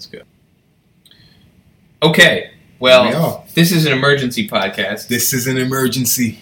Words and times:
Let's 0.00 0.06
go. 0.06 0.22
Okay. 2.02 2.52
Well, 2.78 3.44
this 3.52 3.70
is 3.70 3.84
an 3.84 3.92
emergency 3.92 4.48
podcast. 4.48 5.08
This 5.08 5.34
is 5.34 5.46
an 5.46 5.58
emergency. 5.58 6.38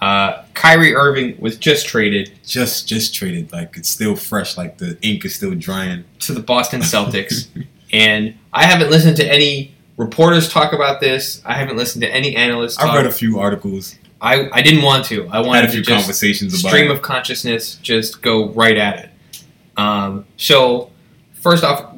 Uh, 0.00 0.44
Kyrie 0.54 0.94
Irving 0.94 1.36
was 1.40 1.56
just 1.56 1.88
traded. 1.88 2.30
Just 2.46 2.86
just 2.86 3.12
traded. 3.12 3.50
Like 3.50 3.76
it's 3.76 3.88
still 3.88 4.14
fresh. 4.14 4.56
Like 4.56 4.78
the 4.78 4.96
ink 5.02 5.24
is 5.24 5.34
still 5.34 5.52
drying. 5.56 6.04
To 6.20 6.32
the 6.32 6.38
Boston 6.38 6.80
Celtics. 6.80 7.48
and 7.92 8.38
I 8.52 8.66
haven't 8.66 8.90
listened 8.90 9.16
to 9.16 9.26
any 9.26 9.74
reporters 9.96 10.48
talk 10.48 10.72
about 10.72 11.00
this. 11.00 11.42
I 11.44 11.54
haven't 11.54 11.76
listened 11.76 12.02
to 12.02 12.08
any 12.08 12.36
analysts. 12.36 12.78
I 12.78 12.94
read 12.94 13.06
a 13.06 13.10
few 13.10 13.40
articles. 13.40 13.96
I, 14.20 14.48
I 14.52 14.62
didn't 14.62 14.82
want 14.82 15.06
to. 15.06 15.26
I 15.26 15.40
wanted 15.40 15.62
Had 15.62 15.70
a 15.70 15.72
few 15.72 15.82
to 15.82 15.86
just 15.88 16.04
conversations 16.04 16.60
about 16.60 16.68
stream 16.68 16.88
it. 16.88 16.94
of 16.94 17.02
consciousness, 17.02 17.74
just 17.82 18.22
go 18.22 18.50
right 18.50 18.76
at 18.76 19.06
it. 19.06 19.10
Um, 19.76 20.24
so, 20.36 20.92
first 21.32 21.64
off, 21.64 21.92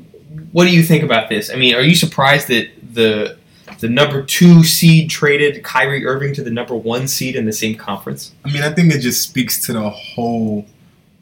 what 0.55 0.67
do 0.67 0.71
you 0.71 0.85
think 0.85 1.03
about 1.03 1.29
this? 1.29 1.51
I 1.51 1.57
mean, 1.57 1.75
are 1.75 1.83
you 1.83 1.97
surprised 1.97 2.47
that 2.47 2.71
the 2.95 3.37
the 3.81 3.89
number 3.89 4.23
two 4.23 4.63
seed 4.63 5.11
traded 5.11 5.65
Kyrie 5.65 6.07
Irving 6.07 6.33
to 6.35 6.45
the 6.45 6.51
number 6.51 6.77
one 6.77 7.09
seed 7.09 7.35
in 7.35 7.45
the 7.45 7.53
same 7.53 7.75
conference? 7.75 8.33
I 8.45 8.53
mean, 8.53 8.63
I 8.63 8.73
think 8.73 8.95
it 8.95 9.01
just 9.01 9.23
speaks 9.23 9.67
to 9.67 9.73
the 9.73 9.91
whole, 9.91 10.65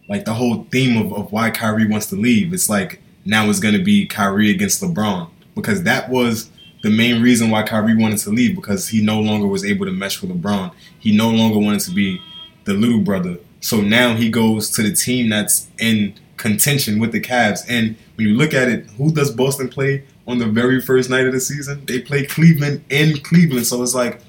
like 0.07 0.27
the 0.27 0.35
whole 0.35 0.65
theme 0.71 1.01
of, 1.01 1.15
of 1.15 1.33
why 1.33 1.51
Kyrie 1.51 1.89
wants 1.89 2.11
to 2.11 2.17
leave. 2.17 2.53
It's 2.53 2.69
like 2.69 3.01
now 3.25 3.49
it's 3.49 3.59
to 3.59 3.83
be 3.83 4.07
Kyrie 4.07 4.51
against 4.51 4.83
LeBron 4.83 5.31
because 5.55 5.83
that 5.85 6.11
was 6.11 6.51
the 6.83 6.91
main 6.91 7.23
reason 7.23 7.49
why 7.49 7.63
Kyrie 7.63 7.97
wanted 7.97 8.19
to 8.19 8.31
leave 8.31 8.55
because 8.55 8.89
he 8.89 9.03
no 9.03 9.19
longer 9.19 9.47
was 9.47 9.65
able 9.65 9.87
to 9.87 9.93
mesh 9.93 10.21
with 10.21 10.31
LeBron. 10.31 10.73
He 10.99 11.17
no 11.17 11.31
longer 11.31 11.59
wanted 11.59 11.81
to 11.81 11.93
be 11.93 12.21
the 12.65 12.75
little 12.75 13.01
brother. 13.01 13.39
So 13.63 13.81
now 13.81 14.15
he 14.15 14.29
goes 14.29 14.69
to 14.73 14.83
the 14.83 14.93
team 14.93 15.31
that's 15.31 15.69
in 15.79 16.17
contention 16.37 16.99
with 16.99 17.13
the 17.13 17.21
Cavs. 17.21 17.61
And 17.69 17.97
when 18.17 18.29
you 18.29 18.35
look 18.35 18.55
at 18.55 18.69
it, 18.69 18.87
who 18.99 19.13
does 19.13 19.31
Boston 19.31 19.69
play 19.69 20.05
on 20.27 20.39
the 20.39 20.47
very 20.47 20.81
first 20.81 21.11
night 21.11 21.27
of 21.27 21.33
the 21.33 21.41
season? 21.41 21.85
They 21.87 22.01
play 22.01 22.27
Cleveland 22.27 22.85
in 22.91 23.19
Cleveland. 23.19 23.67
So 23.67 23.83
it's 23.83 23.95
like 23.95 24.21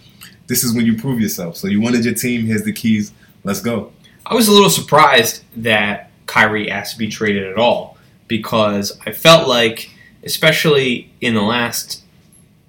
this 0.47 0.63
is 0.63 0.75
when 0.75 0.85
you 0.85 0.97
prove 0.97 1.19
yourself. 1.19 1.57
So 1.57 1.67
you 1.67 1.81
wanted 1.81 2.05
your 2.05 2.13
team. 2.13 2.45
Here's 2.45 2.63
the 2.63 2.73
keys. 2.73 3.11
Let's 3.43 3.61
go. 3.61 3.91
I 4.25 4.35
was 4.35 4.47
a 4.47 4.51
little 4.51 4.69
surprised 4.69 5.43
that 5.57 6.11
Kyrie 6.27 6.71
asked 6.71 6.93
to 6.93 6.99
be 6.99 7.07
traded 7.07 7.43
at 7.43 7.57
all 7.57 7.97
because 8.27 8.97
I 9.05 9.11
felt 9.11 9.47
like, 9.47 9.89
especially 10.23 11.11
in 11.19 11.33
the 11.33 11.41
last, 11.41 12.03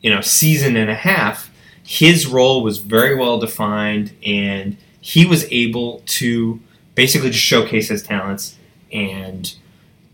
you 0.01 0.11
know, 0.11 0.21
season 0.21 0.77
and 0.77 0.91
a 0.91 0.95
half, 0.95 1.51
his 1.85 2.27
role 2.27 2.63
was 2.63 2.79
very 2.79 3.15
well 3.15 3.39
defined 3.39 4.13
and 4.25 4.77
he 5.01 5.27
was 5.27 5.45
able 5.53 6.03
to 6.07 6.61
basically 6.95 7.31
just 7.31 7.45
showcase 7.45 7.89
his 7.89 8.03
talents 8.03 8.57
and 8.93 9.55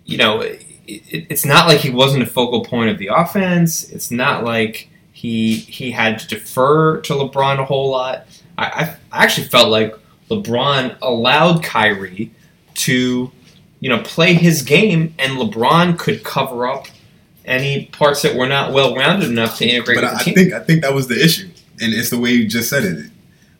you 0.04 0.16
know 0.16 0.40
it, 0.40 0.64
it, 0.86 1.26
it's 1.30 1.44
not 1.44 1.68
like 1.68 1.80
he 1.80 1.90
wasn't 1.90 2.22
a 2.22 2.26
focal 2.26 2.64
point 2.64 2.90
of 2.90 2.98
the 2.98 3.08
offense 3.08 3.88
it's 3.90 4.10
not 4.10 4.44
like 4.44 4.88
he 5.12 5.56
he 5.56 5.90
had 5.90 6.18
to 6.18 6.28
defer 6.28 7.00
to 7.00 7.12
LeBron 7.12 7.58
a 7.58 7.64
whole 7.64 7.91
lot 7.91 8.26
I, 8.56 8.96
I, 9.12 9.24
actually 9.24 9.48
felt 9.48 9.68
like 9.68 9.94
LeBron 10.30 10.98
allowed 11.02 11.62
Kyrie 11.62 12.30
to 12.74 13.30
you 13.80 13.88
know 13.88 14.02
play 14.02 14.34
his 14.34 14.62
game 14.62 15.14
and 15.18 15.32
LeBron 15.38 15.98
could 15.98 16.24
cover 16.24 16.66
up 16.66 16.86
any 17.44 17.86
parts 17.86 18.22
that 18.22 18.36
were 18.36 18.46
not 18.46 18.72
well 18.72 18.94
rounded 18.94 19.28
enough 19.28 19.58
to 19.58 19.66
integrate 19.66 19.96
But 19.96 20.04
with 20.04 20.12
I, 20.12 20.14
the 20.14 20.20
I 20.20 20.22
team. 20.24 20.34
think 20.34 20.52
I 20.52 20.60
think 20.60 20.82
that 20.82 20.94
was 20.94 21.08
the 21.08 21.22
issue, 21.22 21.48
and 21.80 21.92
it's 21.92 22.10
the 22.10 22.18
way 22.18 22.30
you 22.30 22.48
just 22.48 22.70
said 22.70 22.84
it. 22.84 23.10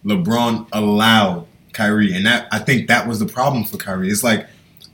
LeBron 0.05 0.69
allowed 0.73 1.47
Kyrie, 1.73 2.15
and 2.15 2.25
that 2.27 2.49
I 2.53 2.59
think 2.59 2.89
that 2.89 3.07
was 3.07 3.19
the 3.19 3.27
problem 3.27 3.65
for 3.65 3.77
Kyrie. 3.77 4.09
It's 4.09 4.23
like 4.23 4.47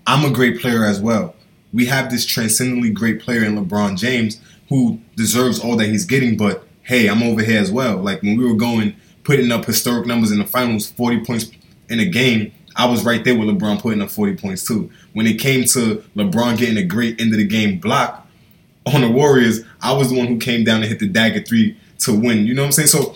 I'm 0.07 0.25
a 0.25 0.33
great 0.33 0.61
player 0.61 0.85
as 0.85 1.01
well. 1.01 1.35
We 1.73 1.87
have 1.87 2.11
this 2.11 2.25
transcendently 2.25 2.91
great 2.91 3.21
player 3.21 3.45
in 3.45 3.57
LeBron 3.57 3.99
James 3.99 4.41
who 4.69 5.01
deserves 5.17 5.59
all 5.61 5.77
that 5.77 5.87
he's 5.87 6.05
getting, 6.05 6.37
but 6.37 6.67
hey, 6.83 7.09
I'm 7.09 7.23
over 7.23 7.43
here 7.43 7.61
as 7.61 7.71
well. 7.71 7.97
Like 7.99 8.23
when 8.23 8.37
we 8.37 8.45
were 8.45 8.57
going 8.57 8.97
putting 9.25 9.51
up 9.51 9.65
historic 9.65 10.07
numbers 10.07 10.31
in 10.31 10.39
the 10.39 10.47
finals, 10.47 10.91
40 10.93 11.25
points 11.25 11.51
in 11.89 12.01
a 12.01 12.05
game. 12.05 12.53
I 12.77 12.87
was 12.87 13.05
right 13.05 13.25
there 13.25 13.37
with 13.37 13.49
LeBron 13.49 13.81
putting 13.81 14.03
up 14.03 14.11
40 14.11 14.37
points 14.37 14.65
too. 14.65 14.91
When 15.15 15.27
it 15.27 15.41
came 15.41 15.65
to 15.65 16.05
LeBron 16.15 16.59
getting 16.59 16.77
a 16.77 16.85
great 16.85 17.21
end 17.21 17.33
of 17.33 17.39
the 17.39 17.47
game 17.47 17.79
block, 17.79 18.27
on 18.87 19.01
the 19.01 19.11
Warriors, 19.11 19.65
I 19.81 19.93
was 19.93 20.11
the 20.11 20.17
one 20.17 20.27
who 20.27 20.39
came 20.39 20.65
down 20.65 20.77
and 20.81 20.85
hit 20.85 21.01
the 21.01 21.09
dagger 21.09 21.43
three 21.43 21.77
to 22.01 22.13
win. 22.13 22.47
You 22.47 22.55
know 22.55 22.63
what 22.63 22.67
I'm 22.67 22.73
saying? 22.73 22.89
So, 22.89 23.15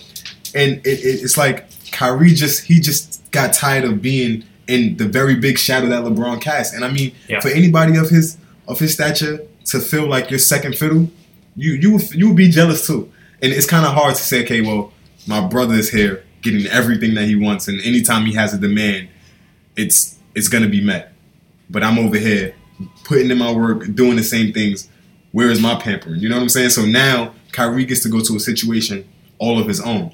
and 0.55 0.84
it, 0.84 0.99
it, 0.99 1.23
it's 1.23 1.39
like 1.39 1.67
Kyrie 1.93 2.34
just 2.34 2.65
he 2.65 2.81
just 2.81 3.31
got 3.31 3.53
tired 3.53 3.84
of 3.84 4.03
being 4.03 4.45
in 4.70 4.97
the 4.97 5.04
very 5.06 5.34
big 5.34 5.58
shadow 5.58 5.88
that 5.88 6.03
LeBron 6.04 6.41
cast. 6.41 6.75
And 6.75 6.84
I 6.84 6.91
mean, 6.91 7.12
Yeah. 7.28 7.41
for 7.41 7.48
anybody 7.48 7.97
of 7.97 8.08
his 8.10 8.36
of 8.69 8.78
his 8.78 8.92
stature 8.92 9.41
to 9.66 9.81
feel 9.81 10.06
like 10.08 10.31
your 10.31 10.38
second 10.38 10.76
fiddle, 10.76 11.10
you 11.56 11.72
you 11.72 11.91
would- 11.92 12.14
you 12.14 12.28
would 12.28 12.36
be 12.36 12.48
jealous 12.48 12.86
too. 12.86 13.08
And 13.42 13.53
it's 13.53 13.66
kind 13.66 13.84
of 13.84 13.92
hard 13.94 14.14
to 14.14 14.22
say, 14.22 14.42
okay, 14.44 14.60
well, 14.60 14.92
my 15.26 15.41
brother 15.54 15.75
is 15.75 15.91
here 15.91 16.22
getting 16.42 16.66
everything 16.69 17.14
that 17.14 17.26
he 17.26 17.34
wants, 17.36 17.69
and 17.69 17.81
anytime 17.82 18.25
he 18.26 18.34
has 18.34 18.54
a 18.54 18.58
demand, 18.58 19.08
it's 19.76 20.16
it's 20.34 20.48
gonna 20.48 20.69
be 20.69 20.81
met. 20.81 21.12
But 21.69 21.82
I'm 21.82 21.98
over 21.98 22.16
here 22.19 22.54
putting 23.04 23.31
in 23.31 23.38
my 23.38 23.52
work, 23.52 23.94
doing 23.94 24.16
the 24.16 24.22
same 24.22 24.52
things. 24.52 24.88
Where 25.32 25.50
is 25.50 25.60
my 25.60 25.75
pampering? 25.75 26.20
You 26.20 26.28
know 26.28 26.37
what 26.37 26.42
I'm 26.42 26.48
saying? 26.48 26.70
So 26.70 26.84
now 26.87 27.34
Kyrie 27.52 27.84
gets 27.84 28.00
to 28.02 28.08
go 28.08 28.20
to 28.20 28.37
a 28.37 28.41
situation 28.41 29.04
all 29.38 29.58
of 29.58 29.66
his 29.69 29.81
own. 29.81 30.12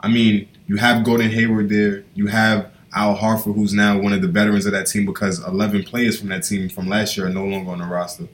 I 0.00 0.08
mean, 0.08 0.46
you 0.66 0.76
have 0.76 1.04
Gordon 1.04 1.30
Hayward 1.30 1.68
there. 1.70 2.02
You 2.14 2.26
have 2.28 2.66
Al 2.94 3.16
Horford, 3.16 3.54
who's 3.54 3.74
now 3.74 3.98
one 3.98 4.12
of 4.12 4.22
the 4.22 4.28
veterans 4.28 4.66
of 4.66 4.72
that 4.72 4.86
team 4.86 5.04
because 5.04 5.44
11 5.44 5.84
players 5.84 6.18
from 6.18 6.28
that 6.28 6.44
team 6.44 6.68
from 6.68 6.88
last 6.88 7.16
year 7.16 7.26
are 7.26 7.30
no 7.30 7.44
longer 7.44 7.70
on 7.70 7.78
the 7.78 7.86
roster. 7.86 8.28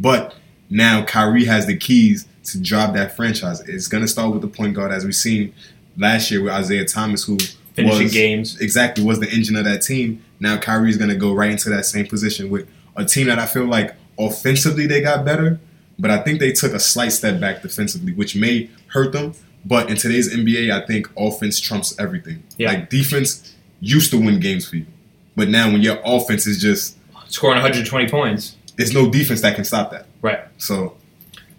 But 0.00 0.34
now 0.70 1.04
Kyrie 1.04 1.44
has 1.44 1.66
the 1.66 1.76
keys 1.76 2.26
to 2.44 2.60
drive 2.60 2.94
that 2.94 3.16
franchise. 3.16 3.60
It's 3.60 3.88
going 3.88 4.02
to 4.02 4.08
start 4.08 4.32
with 4.32 4.42
the 4.42 4.48
point 4.48 4.74
guard, 4.74 4.92
as 4.92 5.04
we've 5.04 5.14
seen 5.14 5.54
last 5.96 6.30
year 6.30 6.42
with 6.42 6.52
Isaiah 6.52 6.84
Thomas, 6.84 7.24
who 7.24 7.38
finishing 7.74 8.04
was, 8.04 8.12
games 8.12 8.60
exactly 8.60 9.04
was 9.04 9.20
the 9.20 9.30
engine 9.30 9.56
of 9.56 9.64
that 9.64 9.82
team. 9.82 10.24
Now 10.40 10.58
Kyrie's 10.58 10.96
going 10.96 11.10
to 11.10 11.16
go 11.16 11.32
right 11.32 11.50
into 11.50 11.68
that 11.70 11.84
same 11.84 12.06
position 12.06 12.50
with 12.50 12.68
a 12.96 13.04
team 13.04 13.26
that 13.26 13.38
I 13.38 13.46
feel 13.46 13.66
like 13.66 13.94
offensively 14.18 14.86
they 14.86 15.02
got 15.02 15.24
better, 15.24 15.60
but 15.98 16.10
I 16.10 16.18
think 16.18 16.40
they 16.40 16.52
took 16.52 16.72
a 16.72 16.80
slight 16.80 17.12
step 17.12 17.40
back 17.40 17.62
defensively, 17.62 18.12
which 18.12 18.34
may 18.34 18.70
hurt 18.88 19.12
them. 19.12 19.34
But 19.64 19.90
in 19.90 19.96
today's 19.96 20.32
NBA, 20.32 20.70
I 20.70 20.86
think 20.86 21.10
offense 21.16 21.58
trumps 21.58 21.98
everything. 21.98 22.44
Yeah. 22.56 22.68
Like 22.68 22.88
defense 22.88 23.55
used 23.80 24.10
to 24.10 24.18
win 24.18 24.40
games 24.40 24.68
for 24.68 24.76
you, 24.76 24.86
but 25.34 25.48
now 25.48 25.70
when 25.70 25.80
your 25.82 25.98
offense 26.04 26.46
is 26.46 26.60
just, 26.60 26.96
scoring 27.28 27.56
120 27.56 28.08
points 28.08 28.56
there's 28.76 28.92
no 28.94 29.10
defense 29.10 29.40
that 29.40 29.54
can 29.56 29.64
stop 29.64 29.90
that. 29.90 30.06
right 30.22 30.40
So, 30.58 30.96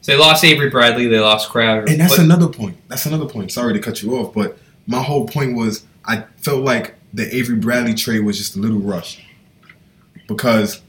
So 0.01 0.11
they 0.13 0.17
lost 0.17 0.43
Avery 0.45 0.69
Bradley, 0.69 1.07
they 1.07 1.19
lost 1.19 1.49
Crowder. 1.49 1.85
and 1.87 1.99
that's 1.99 2.15
but- 2.15 2.23
another 2.23 2.47
point. 2.47 2.77
That's 2.87 3.05
another 3.05 3.25
point. 3.25 3.51
Sorry 3.51 3.73
to 3.73 3.79
cut 3.79 4.01
you 4.01 4.15
off, 4.17 4.33
but 4.33 4.57
my 4.87 5.01
whole 5.01 5.27
point 5.27 5.55
was 5.55 5.83
I 6.05 6.23
felt 6.37 6.63
like 6.63 6.93
the 7.13 7.33
Avery 7.35 7.55
Bradley 7.57 7.93
trade 7.95 8.21
was 8.21 8.37
just 8.37 8.55
a 8.55 8.59
little 8.59 8.79
rushed 8.79 9.21
because 10.27 10.81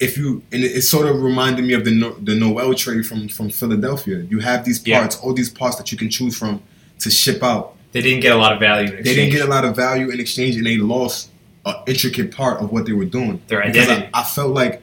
if 0.00 0.16
you 0.16 0.42
and 0.52 0.62
it, 0.64 0.82
sort 0.82 1.06
of 1.06 1.22
reminded 1.22 1.64
me 1.64 1.72
of 1.74 1.84
the 1.84 1.92
no, 1.92 2.10
the 2.14 2.34
Noel 2.34 2.74
trade 2.74 3.06
from 3.06 3.28
from 3.28 3.50
Philadelphia. 3.50 4.18
You 4.28 4.40
have 4.40 4.64
these 4.64 4.84
Yeah. 4.86 4.98
parts, 5.00 5.16
all 5.16 5.32
these 5.32 5.48
parts 5.50 5.76
that 5.76 5.90
you 5.92 5.98
can 5.98 6.10
choose 6.10 6.36
from 6.36 6.62
to 7.00 7.10
ship 7.10 7.42
out. 7.42 7.71
They 7.92 8.00
didn't 8.02 8.20
get 8.20 8.32
a 8.32 8.36
lot 8.36 8.52
of 8.52 8.60
value. 8.60 8.88
In 8.88 8.94
They 8.94 8.98
exchange. 9.00 9.16
didn't 9.16 9.32
get 9.32 9.46
a 9.48 9.50
lot 9.50 9.64
of 9.64 9.76
value 9.76 10.10
in 10.10 10.20
exchange, 10.20 10.56
and 10.56 10.66
they 10.66 10.76
lost 10.78 11.30
an 11.64 11.74
intricate 11.86 12.34
part 12.34 12.60
of 12.60 12.72
what 12.72 12.86
they 12.86 12.92
were 12.92 13.04
doing. 13.04 13.40
Their 13.48 13.62
Because 13.64 13.88
identity. 13.88 14.10
I, 14.14 14.20
I 14.20 14.24
felt 14.24 14.52
like, 14.52 14.82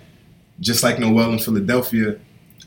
just 0.59 0.83
like 0.83 0.99
Noel 0.99 1.31
in 1.33 1.39
Philadelphia, 1.39 2.17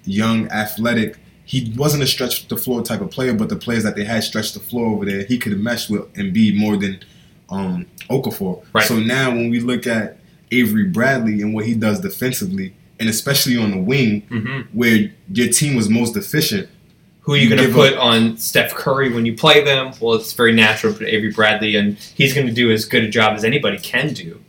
young, 0.05 0.49
athletic, 0.51 1.19
he 1.45 1.73
wasn't 1.77 2.03
a 2.03 2.07
stretch 2.07 2.49
the 2.49 2.57
floor 2.57 2.83
type 2.83 3.01
of 3.01 3.11
player, 3.11 3.35
but 3.35 3.49
the 3.49 3.57
players 3.57 3.83
that 3.85 3.97
they 3.97 4.05
had 4.05 4.23
stretched 4.25 4.55
the 4.55 4.61
floor 4.61 4.87
over 4.87 5.05
there, 5.05 5.25
he 5.25 5.39
could 5.39 5.53
have 5.53 5.61
meshed 5.61 5.91
with 5.91 6.07
and 6.17 6.33
be 6.33 6.57
more 6.57 6.77
than 6.77 7.01
um, 7.51 7.87
Okafor. 8.09 8.65
Right. 8.73 8.85
So 8.87 8.99
now 8.99 9.31
when 9.31 9.51
we 9.51 9.61
look 9.61 9.87
at 9.87 10.19
Avery 10.51 10.85
Bradley 10.85 11.43
and 11.43 11.53
what 11.55 11.67
he 11.67 11.75
does 11.75 12.01
defensively, 12.01 12.75
and 13.01 13.09
especially 13.09 13.57
on 13.57 13.71
the 13.73 13.79
wing, 13.79 14.23
Mhm. 14.31 14.67
where 14.73 15.11
your 15.33 15.49
team 15.49 15.75
was 15.75 15.89
most 15.89 16.15
deficient, 16.15 16.69
Who 17.23 17.35
are 17.35 17.37
you 17.37 17.49
You 17.49 17.57
going 17.57 17.69
to 17.69 17.75
put 17.75 17.95
up- 17.95 18.03
on 18.03 18.37
Steph 18.37 18.75
Curry 18.75 19.13
when 19.13 19.25
you 19.27 19.37
play 19.37 19.63
them? 19.63 19.93
Well, 20.01 20.15
it's 20.15 20.33
very 20.33 20.53
natural 20.53 20.93
to 20.93 20.99
put 21.01 21.09
Avery 21.09 21.31
Bradley, 21.33 21.77
and 21.77 21.97
he's 21.97 22.35
going 22.35 22.47
to 22.47 22.53
do 22.53 22.71
as 22.71 22.85
good 22.85 23.05
a 23.05 23.09
job 23.09 23.37
as 23.37 23.45
anybody 23.45 23.79
can 23.79 24.13
do. 24.13 24.41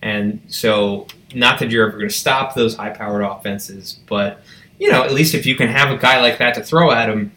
And 0.00 0.40
so, 0.48 1.06
not 1.34 1.58
that 1.60 1.70
you're 1.70 1.86
ever 1.86 1.98
going 1.98 2.08
to 2.08 2.14
stop 2.14 2.54
those 2.54 2.74
high-powered 2.76 3.22
offenses, 3.22 4.00
but 4.06 4.42
you 4.78 4.90
know, 4.90 5.04
at 5.04 5.12
least 5.12 5.34
if 5.34 5.46
you 5.46 5.54
can 5.54 5.68
have 5.68 5.90
a 5.90 5.96
guy 5.96 6.20
like 6.20 6.38
that 6.38 6.54
to 6.54 6.62
throw 6.64 6.90
at 6.90 7.08
him, 7.08 7.30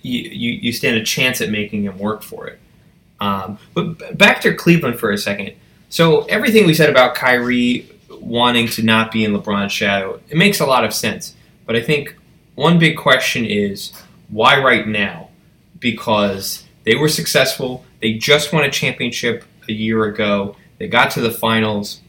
you 0.00 0.20
you, 0.22 0.52
you 0.62 0.72
stand 0.72 0.96
a 0.96 1.04
chance 1.04 1.40
at 1.40 1.48
making 1.50 1.84
him 1.84 1.98
work 1.98 2.22
for 2.22 2.48
it. 2.48 2.58
Um, 3.20 3.58
but 3.74 4.18
back 4.18 4.40
to 4.40 4.52
Cleveland 4.54 4.98
for 4.98 5.12
a 5.12 5.18
second. 5.18 5.52
So 5.90 6.22
everything 6.22 6.66
we 6.66 6.74
said 6.74 6.90
about 6.90 7.14
Kyrie 7.14 7.88
wanting 8.10 8.66
to 8.68 8.82
not 8.82 9.12
be 9.12 9.24
in 9.24 9.32
LeBron's 9.32 9.70
shadow, 9.72 10.20
it 10.28 10.36
makes 10.36 10.58
a 10.58 10.66
lot 10.66 10.84
of 10.84 10.92
sense. 10.92 11.36
But 11.66 11.76
I 11.76 11.82
think 11.82 12.16
one 12.56 12.78
big 12.80 12.96
question 12.96 13.44
is 13.44 13.92
why 14.32 14.58
right 14.58 14.88
now? 14.88 15.28
Because 15.78 16.64
they 16.84 16.96
were 16.96 17.08
successful. 17.08 17.84
They 18.00 18.14
just 18.14 18.52
won 18.52 18.64
a 18.64 18.70
championship 18.70 19.44
a 19.68 19.72
year 19.72 20.04
ago. 20.04 20.56
They 20.78 20.88
got 20.88 21.12
to 21.12 21.20
the 21.20 21.30
finals. 21.30 22.00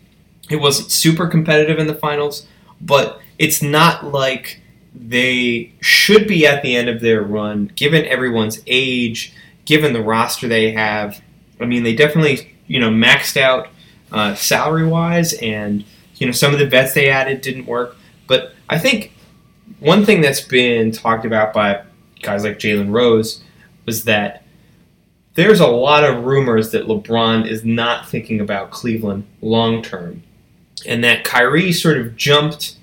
It 0.50 0.56
wasn't 0.56 0.92
super 0.92 1.28
competitive 1.28 1.78
in 1.78 1.88
the 1.88 1.94
finals, 1.94 2.48
but 2.82 3.20
it's 3.38 3.62
not 3.62 4.06
like 4.06 4.62
they 4.96 5.74
should 5.82 6.28
be 6.28 6.48
at 6.48 6.64
the 6.64 6.76
end 6.76 6.88
of 6.90 7.02
their 7.02 7.22
run, 7.22 7.72
given 7.76 8.06
everyone's 8.06 8.62
age, 8.68 9.34
given 9.66 9.94
the 9.94 10.02
roster 10.02 10.48
they 10.48 10.72
have. 10.72 11.22
I 11.60 11.66
mean, 11.66 11.84
they 11.84 11.96
definitely 11.96 12.56
you 12.68 12.80
know 12.80 12.90
maxed 12.90 13.38
out 13.38 13.68
uh, 14.12 14.36
salary 14.36 14.86
wise, 14.86 15.34
and 15.34 15.84
you 16.16 16.26
know 16.26 16.32
some 16.32 16.54
of 16.54 16.60
the 16.60 16.68
vets 16.68 16.94
they 16.94 17.10
added 17.10 17.42
didn't 17.42 17.66
work. 17.66 17.96
But 18.28 18.54
I 18.70 18.80
think 18.80 19.12
one 19.80 20.06
thing 20.06 20.22
that's 20.22 20.42
been 20.42 20.92
talked 20.92 21.26
about 21.26 21.54
by 21.54 21.84
guys 22.24 22.44
like 22.44 22.60
Jalen 22.60 22.92
Rose 22.92 23.42
was 23.86 24.06
that 24.06 24.44
there's 25.36 25.60
a 25.60 25.68
lot 25.68 26.04
of 26.04 26.24
rumors 26.26 26.72
that 26.72 26.86
LeBron 26.88 27.48
is 27.48 27.64
not 27.66 28.08
thinking 28.08 28.40
about 28.40 28.72
Cleveland 28.72 29.26
long 29.42 29.82
term, 29.82 30.24
and 30.86 31.04
that 31.04 31.24
Kyrie 31.24 31.72
sort 31.72 31.98
of 31.98 32.16
jumped 32.16 32.76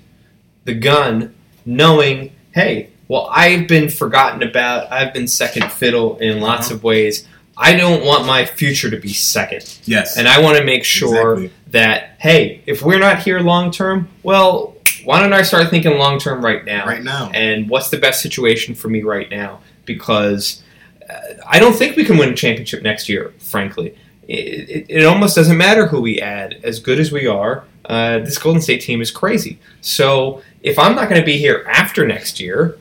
the 0.65 0.73
gun 0.73 1.33
knowing, 1.65 2.31
hey, 2.53 2.89
well, 3.07 3.27
I've 3.31 3.67
been 3.67 3.89
forgotten 3.89 4.43
about. 4.43 4.91
I've 4.91 5.13
been 5.13 5.27
second 5.27 5.71
fiddle 5.71 6.17
in 6.19 6.39
lots 6.39 6.67
Uh-huh. 6.67 6.75
of 6.75 6.83
ways. 6.83 7.27
I 7.57 7.75
don't 7.75 8.05
want 8.05 8.25
my 8.25 8.45
future 8.45 8.89
to 8.89 8.97
be 8.97 9.09
second. 9.13 9.77
Yes. 9.85 10.17
And 10.17 10.27
I 10.27 10.39
want 10.39 10.57
to 10.57 10.63
make 10.63 10.83
sure 10.83 11.33
Exactly. 11.33 11.51
that, 11.71 12.15
hey, 12.19 12.61
if 12.65 12.81
we're 12.81 12.99
not 12.99 13.19
here 13.19 13.39
long 13.41 13.71
term, 13.71 14.07
well, 14.23 14.70
why 15.03 15.19
don't 15.19 15.33
I 15.33 15.41
start 15.41 15.69
thinking 15.69 15.97
long 15.97 16.19
term 16.19 16.43
right 16.43 16.63
now? 16.63 16.85
right 16.85 17.03
now. 17.03 17.31
And 17.33 17.69
what's 17.69 17.89
the 17.89 17.97
best 17.97 18.21
situation 18.21 18.75
for 18.75 18.89
me 18.89 19.01
right 19.01 19.29
now? 19.29 19.61
Because 19.85 20.63
uh, 21.09 21.13
I 21.47 21.59
don't 21.59 21.73
think 21.73 21.95
we 21.95 22.05
can 22.05 22.17
win 22.17 22.29
a 22.29 22.35
championship 22.35 22.83
next 22.83 23.09
year, 23.09 23.33
frankly. 23.39 23.97
It, 24.27 24.69
it, 24.69 24.85
it 24.89 25.05
almost 25.05 25.35
doesn't 25.35 25.57
matter 25.57 25.87
who 25.87 26.01
we 26.01 26.21
add. 26.21 26.59
As 26.63 26.79
good 26.79 26.99
as 26.99 27.11
we 27.11 27.27
are, 27.27 27.65
uh, 27.85 28.19
this 28.19 28.37
Golden 28.37 28.61
State 28.61 28.81
team 28.81 29.01
is 29.01 29.11
crazy. 29.11 29.59
So 29.81 30.41
if 30.61 30.77
I'm 30.77 30.95
not 30.95 31.09
going 31.09 31.19
to 31.19 31.25
be 31.25 31.37
here 31.37 31.65
after 31.67 32.05
next 32.07 32.39
year, 32.39 32.77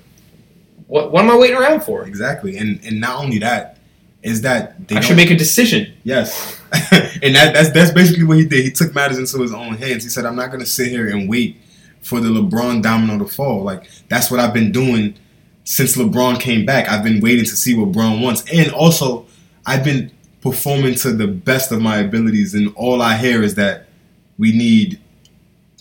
what, 0.86 1.12
what 1.12 1.24
am 1.24 1.30
I 1.30 1.36
waiting 1.36 1.56
around 1.56 1.82
for? 1.82 2.04
Exactly. 2.04 2.56
And 2.56 2.80
and 2.84 3.00
not 3.00 3.22
only 3.22 3.38
that, 3.38 3.78
is 4.22 4.42
that 4.42 4.88
they 4.88 4.96
I 4.96 5.00
should 5.00 5.16
make 5.16 5.30
a 5.30 5.36
decision. 5.36 5.94
Yes, 6.04 6.60
and 6.72 7.34
that, 7.34 7.54
that's 7.54 7.70
that's 7.70 7.90
basically 7.92 8.24
what 8.24 8.38
he 8.38 8.44
did. 8.44 8.64
He 8.64 8.70
took 8.70 8.94
matters 8.94 9.18
into 9.18 9.40
his 9.40 9.52
own 9.52 9.76
hands. 9.76 10.02
He 10.02 10.10
said, 10.10 10.26
"I'm 10.26 10.36
not 10.36 10.48
going 10.48 10.60
to 10.60 10.66
sit 10.66 10.88
here 10.88 11.08
and 11.08 11.28
wait 11.28 11.60
for 12.02 12.20
the 12.20 12.28
LeBron 12.28 12.82
domino 12.82 13.18
to 13.18 13.26
fall. 13.30 13.62
Like 13.62 13.88
that's 14.08 14.30
what 14.30 14.40
I've 14.40 14.54
been 14.54 14.72
doing 14.72 15.14
since 15.64 15.96
LeBron 15.96 16.40
came 16.40 16.64
back. 16.66 16.88
I've 16.88 17.04
been 17.04 17.20
waiting 17.20 17.44
to 17.44 17.56
see 17.56 17.74
what 17.74 17.92
Bron 17.92 18.20
wants, 18.20 18.44
and 18.52 18.72
also 18.72 19.26
I've 19.66 19.84
been 19.84 20.10
performing 20.40 20.94
to 20.96 21.12
the 21.12 21.26
best 21.26 21.70
of 21.70 21.80
my 21.82 21.98
abilities. 21.98 22.54
And 22.54 22.72
all 22.74 23.02
I 23.02 23.16
hear 23.16 23.42
is 23.42 23.54
that 23.56 23.86
we 24.38 24.52
need 24.52 24.98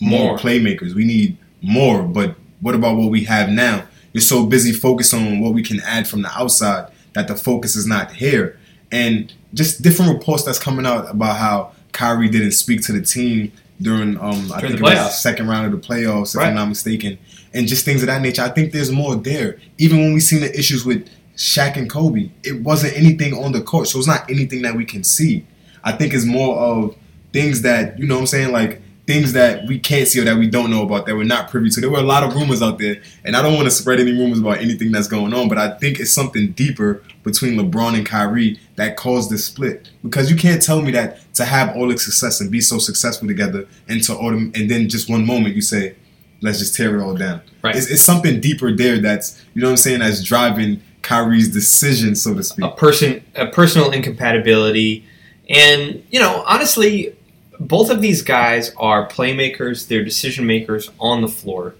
more, 0.00 0.28
More. 0.28 0.38
playmakers. 0.38 0.94
We 0.94 1.04
need 1.04 1.36
more. 1.62 2.02
But 2.02 2.36
what 2.60 2.74
about 2.74 2.96
what 2.96 3.10
we 3.10 3.24
have 3.24 3.48
now? 3.48 3.86
You're 4.12 4.20
so 4.20 4.44
busy 4.46 4.72
focused 4.72 5.14
on 5.14 5.40
what 5.40 5.54
we 5.54 5.62
can 5.62 5.80
add 5.80 6.06
from 6.06 6.22
the 6.22 6.30
outside 6.38 6.90
that 7.14 7.26
the 7.28 7.36
focus 7.36 7.74
is 7.76 7.86
not 7.86 8.12
here. 8.12 8.58
And 8.92 9.32
just 9.54 9.82
different 9.82 10.12
reports 10.12 10.44
that's 10.44 10.58
coming 10.58 10.84
out 10.84 11.10
about 11.10 11.36
how 11.36 11.72
Kyrie 11.92 12.28
didn't 12.28 12.52
speak 12.52 12.82
to 12.82 12.92
the 12.92 13.02
team 13.02 13.52
during 13.80 14.18
um 14.18 14.52
I 14.52 14.60
think 14.60 14.78
the 14.78 14.78
it 14.78 14.82
was 14.82 15.22
second 15.22 15.48
round 15.48 15.72
of 15.72 15.80
the 15.80 15.86
playoffs, 15.86 16.34
if 16.34 16.38
Right. 16.38 16.48
I'm 16.48 16.54
not 16.54 16.68
mistaken. 16.68 17.18
And 17.54 17.66
just 17.66 17.84
things 17.84 18.02
of 18.02 18.06
that 18.06 18.22
nature. 18.22 18.42
I 18.42 18.48
think 18.50 18.72
there's 18.72 18.92
more 18.92 19.16
there. 19.16 19.58
Even 19.78 19.98
when 19.98 20.12
we 20.14 20.20
seen 20.20 20.40
the 20.40 20.56
issues 20.56 20.84
with 20.84 21.08
Shaq 21.36 21.76
and 21.76 21.88
Kobe, 21.90 22.30
it 22.44 22.60
wasn't 22.62 22.96
anything 22.96 23.32
on 23.34 23.52
the 23.52 23.60
court. 23.60 23.88
So 23.88 23.98
it's 23.98 24.06
not 24.06 24.28
anything 24.30 24.62
that 24.62 24.76
we 24.76 24.84
can 24.84 25.02
see. 25.02 25.46
I 25.82 25.92
think 25.92 26.12
it's 26.14 26.26
more 26.26 26.56
of 26.58 26.94
things 27.32 27.62
that, 27.62 27.98
you 27.98 28.06
know 28.06 28.14
what 28.16 28.20
I'm 28.20 28.26
saying, 28.26 28.52
like 28.52 28.82
things 29.10 29.32
that 29.32 29.66
we 29.66 29.76
can't 29.76 30.06
see 30.06 30.20
or 30.20 30.24
that 30.24 30.36
we 30.36 30.48
don't 30.48 30.70
know 30.70 30.84
about 30.84 31.04
that 31.06 31.16
we're 31.16 31.24
not 31.24 31.50
privy 31.50 31.68
to. 31.68 31.80
There 31.80 31.90
were 31.90 31.98
a 31.98 32.02
lot 32.02 32.22
of 32.22 32.32
rumors 32.32 32.62
out 32.62 32.78
there, 32.78 33.02
and 33.24 33.34
I 33.34 33.42
don't 33.42 33.54
want 33.54 33.66
to 33.66 33.70
spread 33.72 33.98
any 33.98 34.12
rumors 34.12 34.38
about 34.38 34.58
anything 34.58 34.92
that's 34.92 35.08
going 35.08 35.34
on, 35.34 35.48
but 35.48 35.58
I 35.58 35.76
think 35.78 35.98
it's 35.98 36.12
something 36.12 36.52
deeper 36.52 37.02
between 37.24 37.58
LeBron 37.58 37.96
and 37.96 38.06
Kyrie 38.06 38.60
that 38.76 38.96
caused 38.96 39.28
this 39.28 39.44
split. 39.44 39.90
Because 40.04 40.30
you 40.30 40.36
can't 40.36 40.62
tell 40.62 40.80
me 40.80 40.92
that 40.92 41.18
to 41.34 41.44
have 41.44 41.76
all 41.76 41.88
the 41.88 41.98
success 41.98 42.40
and 42.40 42.52
be 42.52 42.60
so 42.60 42.78
successful 42.78 43.26
together 43.26 43.66
and 43.88 44.00
to 44.04 44.12
autom- 44.12 44.56
and 44.56 44.70
then 44.70 44.88
just 44.88 45.10
one 45.10 45.26
moment 45.26 45.56
you 45.56 45.62
say, 45.62 45.96
let's 46.40 46.60
just 46.60 46.76
tear 46.76 46.96
it 46.96 47.02
all 47.02 47.16
down. 47.16 47.40
Right. 47.62 47.74
It's, 47.74 47.90
it's 47.90 48.02
something 48.02 48.40
deeper 48.40 48.74
there 48.74 48.98
that's 49.00 49.44
you 49.54 49.60
know 49.60 49.68
what 49.68 49.72
I'm 49.72 49.76
saying 49.78 50.00
that's 50.00 50.22
driving 50.22 50.82
Kyrie's 51.02 51.48
decision, 51.48 52.14
so 52.14 52.32
to 52.34 52.44
speak. 52.44 52.64
a 52.64 52.70
person 52.70 53.24
a 53.34 53.46
personal 53.46 53.90
incompatibility 53.90 55.04
and 55.48 56.04
you 56.12 56.20
know 56.20 56.44
honestly 56.46 57.16
both 57.60 57.90
of 57.90 58.00
these 58.00 58.22
guys 58.22 58.72
are 58.78 59.08
playmakers 59.08 59.86
they're 59.88 60.02
decision 60.04 60.46
makers 60.46 60.90
on 60.98 61.20
the 61.20 61.28
floor 61.28 61.74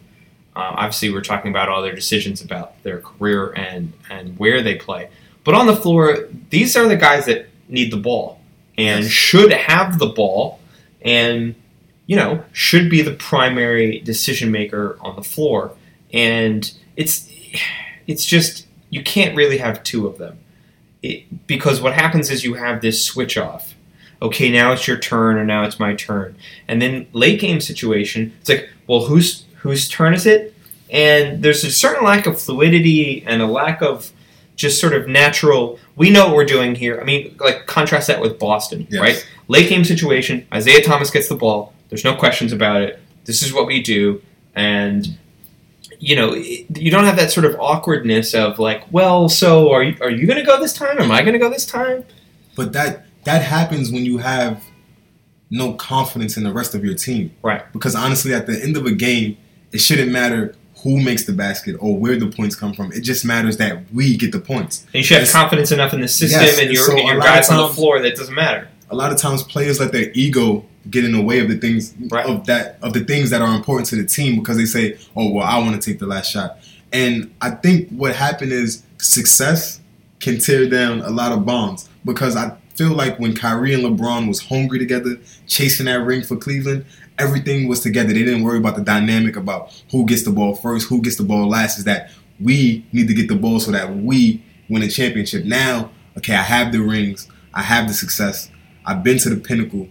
uh, 0.54 0.72
obviously 0.76 1.10
we're 1.10 1.20
talking 1.22 1.50
about 1.50 1.68
all 1.68 1.82
their 1.82 1.94
decisions 1.94 2.42
about 2.42 2.80
their 2.82 3.00
career 3.00 3.50
and 3.52 3.92
and 4.10 4.38
where 4.38 4.62
they 4.62 4.74
play 4.76 5.08
but 5.44 5.54
on 5.54 5.66
the 5.66 5.76
floor 5.76 6.28
these 6.50 6.76
are 6.76 6.86
the 6.86 6.96
guys 6.96 7.24
that 7.26 7.48
need 7.68 7.90
the 7.92 7.96
ball 7.96 8.40
and 8.78 9.04
Yes. 9.04 9.12
should 9.12 9.52
have 9.52 9.98
the 9.98 10.06
ball 10.06 10.60
and 11.02 11.54
you 12.06 12.16
know 12.16 12.44
should 12.52 12.88
be 12.90 13.02
the 13.02 13.12
primary 13.14 14.00
decision 14.00 14.50
maker 14.50 14.96
on 15.00 15.16
the 15.16 15.22
floor 15.22 15.72
and 16.12 16.72
it's 16.96 17.28
it's 18.06 18.24
just 18.24 18.66
you 18.90 19.02
can't 19.02 19.36
really 19.36 19.58
have 19.58 19.82
two 19.82 20.06
of 20.06 20.18
them 20.18 20.38
it, 21.02 21.46
because 21.46 21.80
what 21.80 21.94
happens 21.94 22.30
is 22.30 22.44
you 22.44 22.54
have 22.54 22.82
this 22.82 23.02
switch 23.04 23.38
off. 23.38 23.74
Okay, 24.22 24.50
now 24.50 24.72
it's 24.72 24.86
your 24.86 24.98
turn, 24.98 25.36
or 25.38 25.44
now 25.44 25.64
it's 25.64 25.78
my 25.80 25.94
turn, 25.94 26.36
and 26.68 26.80
then 26.82 27.06
late 27.14 27.40
game 27.40 27.60
situation, 27.60 28.32
it's 28.40 28.48
like, 28.50 28.68
well, 28.86 29.00
whose 29.06 29.44
whose 29.58 29.88
turn 29.88 30.12
is 30.14 30.26
it? 30.26 30.54
And 30.90 31.42
there's 31.42 31.64
a 31.64 31.70
certain 31.70 32.04
lack 32.04 32.26
of 32.26 32.40
fluidity 32.40 33.24
and 33.26 33.40
a 33.40 33.46
lack 33.46 33.80
of 33.80 34.12
just 34.56 34.80
sort 34.80 34.92
of 34.92 35.06
natural. 35.08 35.78
We 35.96 36.10
know 36.10 36.26
what 36.26 36.36
we're 36.36 36.44
doing 36.44 36.74
here. 36.74 37.00
I 37.00 37.04
mean, 37.04 37.34
like 37.40 37.66
contrast 37.66 38.08
that 38.08 38.20
with 38.20 38.38
Boston, 38.38 38.86
Yes. 38.90 39.00
right? 39.00 39.28
Late 39.48 39.68
game 39.70 39.84
situation, 39.84 40.46
Isaiah 40.52 40.82
Thomas 40.82 41.10
gets 41.10 41.28
the 41.28 41.36
ball. 41.36 41.72
There's 41.88 42.04
no 42.04 42.14
questions 42.14 42.52
about 42.52 42.82
it. 42.82 43.00
This 43.24 43.42
is 43.42 43.52
what 43.54 43.66
we 43.66 43.82
do, 43.82 44.20
and 44.54 45.16
you 45.98 46.16
know, 46.16 46.34
you 46.34 46.90
don't 46.90 47.04
have 47.04 47.16
that 47.16 47.30
sort 47.30 47.44
of 47.46 47.56
awkwardness 47.60 48.34
of 48.34 48.58
like, 48.58 48.84
well, 48.90 49.28
so 49.28 49.70
are 49.70 49.82
you, 49.82 49.96
are 50.00 50.10
you 50.10 50.26
going 50.26 50.38
to 50.38 50.44
go 50.44 50.58
this 50.60 50.72
time? 50.72 50.98
Am 50.98 51.10
I 51.10 51.20
going 51.20 51.34
to 51.34 51.38
go 51.38 51.50
this 51.50 51.66
time? 51.66 52.04
But 52.56 52.72
that 52.72 53.04
that 53.24 53.42
happens 53.42 53.90
when 53.90 54.04
you 54.04 54.18
have 54.18 54.62
no 55.50 55.74
confidence 55.74 56.36
in 56.36 56.44
the 56.44 56.52
rest 56.52 56.74
of 56.74 56.84
your 56.84 56.94
team. 56.94 57.34
Right. 57.42 57.70
Because 57.72 57.94
honestly, 57.94 58.32
at 58.32 58.46
the 58.46 58.62
end 58.62 58.76
of 58.76 58.86
a 58.86 58.92
game, 58.92 59.36
it 59.72 59.78
shouldn't 59.78 60.10
matter 60.10 60.54
who 60.82 61.02
makes 61.02 61.24
the 61.24 61.32
basket 61.32 61.76
or 61.80 61.96
where 61.98 62.16
the 62.18 62.28
points 62.28 62.56
come 62.56 62.72
from. 62.72 62.92
It 62.92 63.00
just 63.00 63.24
matters 63.24 63.56
that 63.58 63.92
we 63.92 64.16
get 64.16 64.32
the 64.32 64.40
points. 64.40 64.84
And 64.86 64.94
you 64.94 65.02
should 65.02 65.18
have 65.18 65.30
confidence 65.30 65.72
enough 65.72 65.92
in 65.92 66.00
the 66.00 66.08
system 66.08 66.40
Yes, 66.40 66.58
and 66.58 66.72
your, 66.72 66.84
so 66.84 66.96
and 66.96 67.06
your 67.06 67.20
guys 67.20 67.50
on 67.50 67.68
the 67.68 67.74
floor 67.74 68.00
that 68.00 68.06
it 68.06 68.16
doesn't 68.16 68.34
matter. 68.34 68.68
A 68.90 68.94
lot 68.94 69.12
of 69.12 69.18
times, 69.18 69.42
players 69.42 69.78
let 69.78 69.92
their 69.92 70.10
ego 70.14 70.64
get 70.88 71.04
in 71.04 71.12
the 71.12 71.20
way 71.20 71.40
of 71.40 71.48
the 71.48 71.58
things 71.58 71.94
Right. 72.08 72.24
of 72.26 72.46
that 72.46 72.78
of 72.82 72.92
the 72.94 73.04
things 73.04 73.30
that 73.30 73.42
are 73.42 73.54
important 73.54 73.86
to 73.90 73.96
the 73.96 74.04
team 74.04 74.36
because 74.36 74.56
they 74.56 74.64
say, 74.64 74.96
"Oh, 75.14 75.30
well, 75.30 75.44
I 75.46 75.58
want 75.58 75.80
to 75.80 75.90
take 75.90 76.00
the 76.00 76.06
last 76.06 76.32
shot." 76.32 76.58
And 76.92 77.30
I 77.40 77.50
think 77.50 77.90
what 77.90 78.16
happened 78.16 78.52
is 78.52 78.82
success 78.98 79.80
can 80.18 80.38
tear 80.38 80.68
down 80.68 81.02
a 81.02 81.10
lot 81.10 81.30
of 81.32 81.44
bonds 81.44 81.88
because 82.04 82.34
I 82.36 82.56
feel 82.80 82.96
like 82.96 83.18
when 83.18 83.36
Kyrie 83.36 83.74
and 83.74 83.84
LeBron 83.84 84.26
was 84.26 84.40
hungry 84.40 84.78
together, 84.78 85.18
chasing 85.46 85.84
that 85.84 86.00
ring 86.00 86.22
for 86.22 86.34
Cleveland, 86.34 86.86
everything 87.18 87.68
was 87.68 87.80
together. 87.80 88.14
They 88.14 88.24
didn't 88.24 88.42
worry 88.42 88.56
about 88.56 88.74
the 88.74 88.82
dynamic 88.82 89.36
about 89.36 89.70
who 89.90 90.06
gets 90.06 90.22
the 90.22 90.30
ball 90.30 90.54
first, 90.54 90.88
who 90.88 91.02
gets 91.02 91.16
the 91.16 91.22
ball 91.22 91.46
last. 91.46 91.76
Is 91.76 91.84
that 91.84 92.10
we 92.40 92.86
need 92.90 93.06
to 93.08 93.12
get 93.12 93.28
the 93.28 93.36
ball 93.36 93.60
so 93.60 93.70
that 93.72 93.94
we 93.96 94.42
win 94.70 94.82
a 94.82 94.88
championship. 94.88 95.44
Now, 95.44 95.90
okay, 96.16 96.34
I 96.34 96.40
have 96.40 96.72
the 96.72 96.78
rings, 96.78 97.28
I 97.52 97.60
have 97.60 97.86
the 97.86 97.92
success, 97.92 98.50
I've 98.86 99.04
been 99.04 99.18
to 99.18 99.28
the 99.28 99.36
pinnacle. 99.36 99.86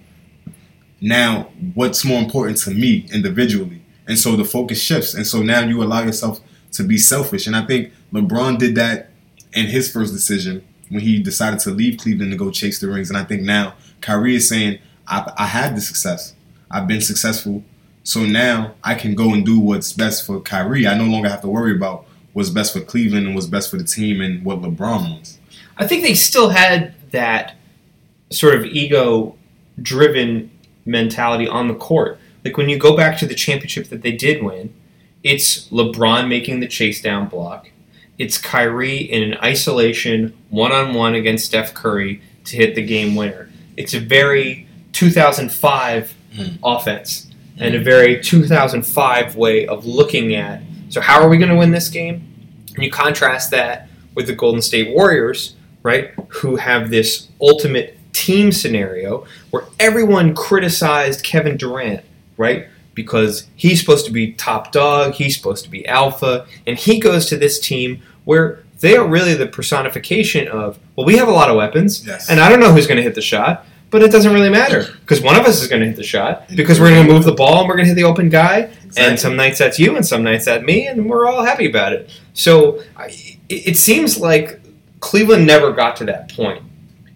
Now, 1.00 1.52
what's 1.76 2.04
more 2.04 2.20
important 2.20 2.58
to 2.62 2.72
me 2.72 3.06
individually? 3.14 3.84
And 4.08 4.18
so 4.18 4.36
the 4.36 4.46
focus 4.46 4.82
shifts. 4.82 5.14
And 5.14 5.28
so 5.28 5.44
now 5.44 5.60
you 5.60 5.84
allow 5.84 6.02
yourself 6.02 6.42
to 6.72 6.84
be 6.84 6.98
selfish. 6.98 7.46
And 7.46 7.56
I 7.56 7.68
think 7.68 7.94
LeBron 8.12 8.58
did 8.58 8.74
that 8.76 9.12
in 9.54 9.68
his 9.68 9.92
first 9.92 10.12
decision 10.12 10.64
when 10.90 11.02
he 11.02 11.20
decided 11.22 11.60
to 11.62 11.72
leave 11.72 11.98
Cleveland 11.98 12.32
to 12.32 12.38
go 12.38 12.52
chase 12.52 12.80
the 12.80 12.88
rings. 12.88 13.10
And 13.10 13.18
I 13.18 13.24
think 13.24 13.42
now 13.44 13.76
Kyrie 14.02 14.36
is 14.36 14.48
saying, 14.50 14.80
I, 15.08 15.32
I 15.38 15.46
had 15.46 15.76
the 15.76 15.82
success. 15.82 16.36
I've 16.70 16.88
been 16.88 17.02
successful. 17.02 17.64
So 18.04 18.26
now 18.26 18.76
I 18.84 18.96
can 18.96 19.16
go 19.16 19.34
and 19.34 19.46
do 19.46 19.60
what's 19.60 19.94
best 19.94 20.26
for 20.26 20.40
Kyrie. 20.40 20.88
I 20.88 20.98
no 20.98 21.06
longer 21.06 21.30
have 21.30 21.42
to 21.42 21.48
worry 21.48 21.76
about 21.76 22.06
what's 22.34 22.50
best 22.50 22.74
for 22.74 22.82
Cleveland 22.82 23.26
and 23.26 23.36
what's 23.36 23.48
best 23.48 23.70
for 23.70 23.78
the 23.78 23.84
team 23.84 24.22
and 24.22 24.44
what 24.44 24.62
LeBron 24.62 25.12
wants. 25.12 25.40
I 25.78 25.88
think 25.88 26.04
they 26.04 26.14
still 26.14 26.50
had 26.50 26.94
that 27.12 27.56
sort 28.32 28.56
of 28.56 28.66
ego 28.66 29.36
driven 29.82 30.52
mentality 30.86 31.48
on 31.48 31.68
the 31.68 31.76
court. 31.76 32.20
Like 32.44 32.58
when 32.58 32.70
you 32.70 32.78
go 32.78 32.96
back 32.96 33.18
to 33.20 33.26
the 33.26 33.36
championship 33.36 33.90
that 33.90 34.02
they 34.02 34.12
did 34.12 34.44
win, 34.44 34.74
it's 35.24 35.68
LeBron 35.70 36.28
making 36.28 36.60
the 36.60 36.68
chase 36.68 37.02
down 37.02 37.28
block. 37.28 37.70
It's 38.20 38.38
Kyrie 38.38 38.98
in 38.98 39.24
an 39.24 39.38
isolation 39.42 40.38
one 40.50 40.72
on 40.72 40.94
one 40.94 41.16
against 41.16 41.46
Steph 41.46 41.74
Curry 41.74 42.22
to 42.46 42.56
hit 42.58 42.76
the 42.76 42.86
game 42.86 43.16
winner. 43.16 43.50
It's 43.78 43.94
a 43.96 44.00
very 44.00 44.68
2005 44.94 46.14
Hmm. 46.36 46.44
offense 46.64 47.26
and 47.58 47.74
a 47.74 47.80
very 47.80 48.22
2005 48.22 49.36
way 49.36 49.66
of 49.66 49.86
looking 49.88 50.36
at 50.36 50.62
So 50.90 51.02
how 51.02 51.22
are 51.22 51.28
we 51.30 51.38
going 51.38 51.50
to 51.50 51.56
win 51.56 51.72
this 51.72 51.90
game? 51.90 52.24
And 52.76 52.84
you 52.84 52.92
contrast 52.92 53.50
that 53.52 53.90
with 54.16 54.28
the 54.28 54.34
Golden 54.34 54.62
State 54.62 54.94
Warriors, 54.94 55.56
right? 55.84 56.12
Who 56.42 56.56
have 56.58 56.90
this 56.92 57.28
ultimate 57.42 57.98
team 58.14 58.52
scenario 58.52 59.26
where 59.52 59.64
everyone 59.80 60.34
criticized 60.36 61.24
Kevin 61.24 61.58
Durant, 61.58 62.04
right? 62.38 62.68
Because 62.96 63.48
he's 63.56 63.80
supposed 63.80 64.06
to 64.08 64.12
be 64.12 64.34
top 64.34 64.72
dog, 64.72 65.14
he's 65.14 65.36
supposed 65.38 65.64
to 65.64 65.70
be 65.70 65.88
alpha, 65.88 66.46
and 66.68 66.78
he 66.78 67.00
goes 67.00 67.26
to 67.28 67.38
this 67.38 67.60
team 67.60 68.02
where 68.30 68.60
they 68.80 68.96
are 68.96 69.08
really 69.08 69.34
the 69.34 69.48
personification 69.48 70.48
of, 70.48 70.78
well, 70.96 71.04
we 71.06 71.18
have 71.18 71.28
a 71.28 71.32
lot 71.32 71.50
of 71.50 71.56
weapons, 71.58 72.06
Yes. 72.06 72.30
and 72.30 72.40
I 72.40 72.48
don't 72.48 72.60
know 72.60 72.72
who's 72.72 72.86
going 72.86 72.98
to 72.98 73.02
hit 73.04 73.16
the 73.16 73.24
shot, 73.24 73.66
but 73.90 74.04
it 74.04 74.12
doesn't 74.12 74.32
really 74.32 74.52
matter 74.52 74.86
because 75.02 75.20
one 75.20 75.36
of 75.36 75.46
us 75.48 75.60
is 75.64 75.68
going 75.68 75.82
to 75.82 75.88
hit 75.88 75.96
the 75.96 76.04
shot 76.04 76.48
because 76.56 76.80
we're 76.80 76.92
going 76.92 77.08
to 77.08 77.12
move 77.12 77.24
the 77.24 77.32
ball 77.34 77.62
and 77.62 77.68
we're 77.68 77.74
going 77.76 77.86
to 77.88 77.94
hit 77.94 77.96
the 77.96 78.04
open 78.04 78.30
guy, 78.30 78.58
Exactly. 78.86 79.04
and 79.04 79.20
some 79.20 79.36
nights 79.36 79.58
that's 79.58 79.80
you 79.80 79.96
and 79.98 80.06
some 80.06 80.22
nights 80.22 80.46
that's 80.46 80.64
me, 80.64 80.86
and 80.86 81.10
we're 81.10 81.26
all 81.28 81.44
happy 81.44 81.68
about 81.68 81.92
it. 81.92 82.12
So 82.36 82.84
it 83.50 83.78
seems 83.78 84.20
like 84.20 84.62
Cleveland 85.00 85.48
never 85.48 85.72
got 85.74 85.96
to 85.98 86.06
that 86.06 86.32
point, 86.32 86.62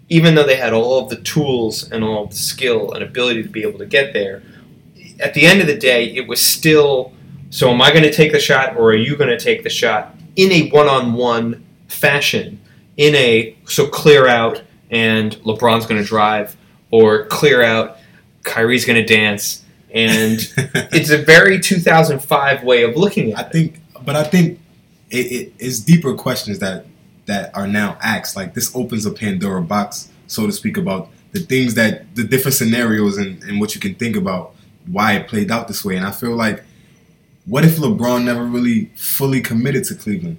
even 0.10 0.34
though 0.34 0.48
they 0.48 0.56
had 0.56 0.74
all 0.74 0.98
of 1.04 1.10
the 1.10 1.18
tools 1.22 1.92
and 1.92 2.04
all 2.04 2.24
of 2.24 2.32
the 2.32 2.36
skill 2.38 2.92
and 2.94 3.04
ability 3.04 3.44
to 3.44 3.50
be 3.50 3.62
able 3.62 3.78
to 3.78 3.86
get 3.86 4.14
there. 4.14 4.42
At 5.20 5.36
the 5.36 5.46
end 5.46 5.62
of 5.62 5.68
the 5.68 5.78
day, 5.78 6.06
it 6.06 6.28
was 6.28 6.42
still 6.42 7.14
so 7.52 7.70
am 7.70 7.84
I 7.84 7.92
going 7.92 8.02
to 8.02 8.12
take 8.12 8.32
the 8.32 8.40
shot 8.40 8.78
or 8.78 8.86
are 8.94 8.96
you 8.96 9.16
going 9.16 9.30
to 9.30 9.38
take 9.40 9.62
the 9.62 9.70
shot 9.70 10.16
in 10.36 10.52
a 10.52 10.70
one 10.70 10.88
on 10.88 11.14
one 11.14 11.66
fashion? 11.88 12.60
In 12.98 13.16
a 13.16 13.56
so 13.66 13.88
clear 13.88 14.28
out 14.28 14.62
and 14.92 15.36
LeBron's 15.38 15.86
going 15.88 16.02
to 16.02 16.08
drive 16.08 16.56
or 16.92 17.26
clear 17.26 17.64
out, 17.64 17.98
Kyrie's 18.44 18.86
going 18.86 19.04
to 19.04 19.06
dance. 19.06 19.64
And 19.92 20.40
it's 20.58 21.10
a 21.10 21.18
very 21.18 21.60
2005 21.60 22.64
way 22.64 22.84
of 22.84 22.96
looking 22.96 23.36
I 23.36 23.42
at 23.42 23.46
it. 23.46 23.48
I 23.48 23.52
think, 23.52 23.82
but 24.06 24.16
I 24.16 24.24
think 24.24 24.60
it, 25.10 25.32
it 25.32 25.54
is 25.60 25.80
deeper 25.80 26.14
questions 26.14 26.60
that 26.60 26.86
that 27.26 27.56
are 27.56 27.68
now 27.68 27.98
asked. 28.02 28.36
Like 28.36 28.54
this 28.54 28.76
opens 28.76 29.06
a 29.06 29.12
Pandora 29.12 29.62
box, 29.62 30.12
so 30.28 30.46
to 30.46 30.52
speak, 30.52 30.78
about 30.78 31.10
the 31.32 31.40
things 31.40 31.74
that 31.76 32.16
the 32.16 32.24
different 32.24 32.56
scenarios 32.56 33.18
and, 33.18 33.42
and 33.44 33.60
what 33.60 33.76
you 33.76 33.82
can 33.82 33.96
think 33.96 34.16
about 34.16 34.56
why 34.86 35.14
it 35.14 35.28
played 35.28 35.52
out 35.52 35.68
this 35.68 35.84
way. 35.84 35.96
And 35.96 36.06
I 36.06 36.12
feel 36.12 36.36
like, 36.36 36.64
what 37.46 37.66
if 37.66 37.78
LeBron 37.78 38.24
never 38.24 38.46
really 38.46 38.92
fully 38.96 39.42
committed 39.42 39.84
to 39.86 39.96
Cleveland? 39.96 40.38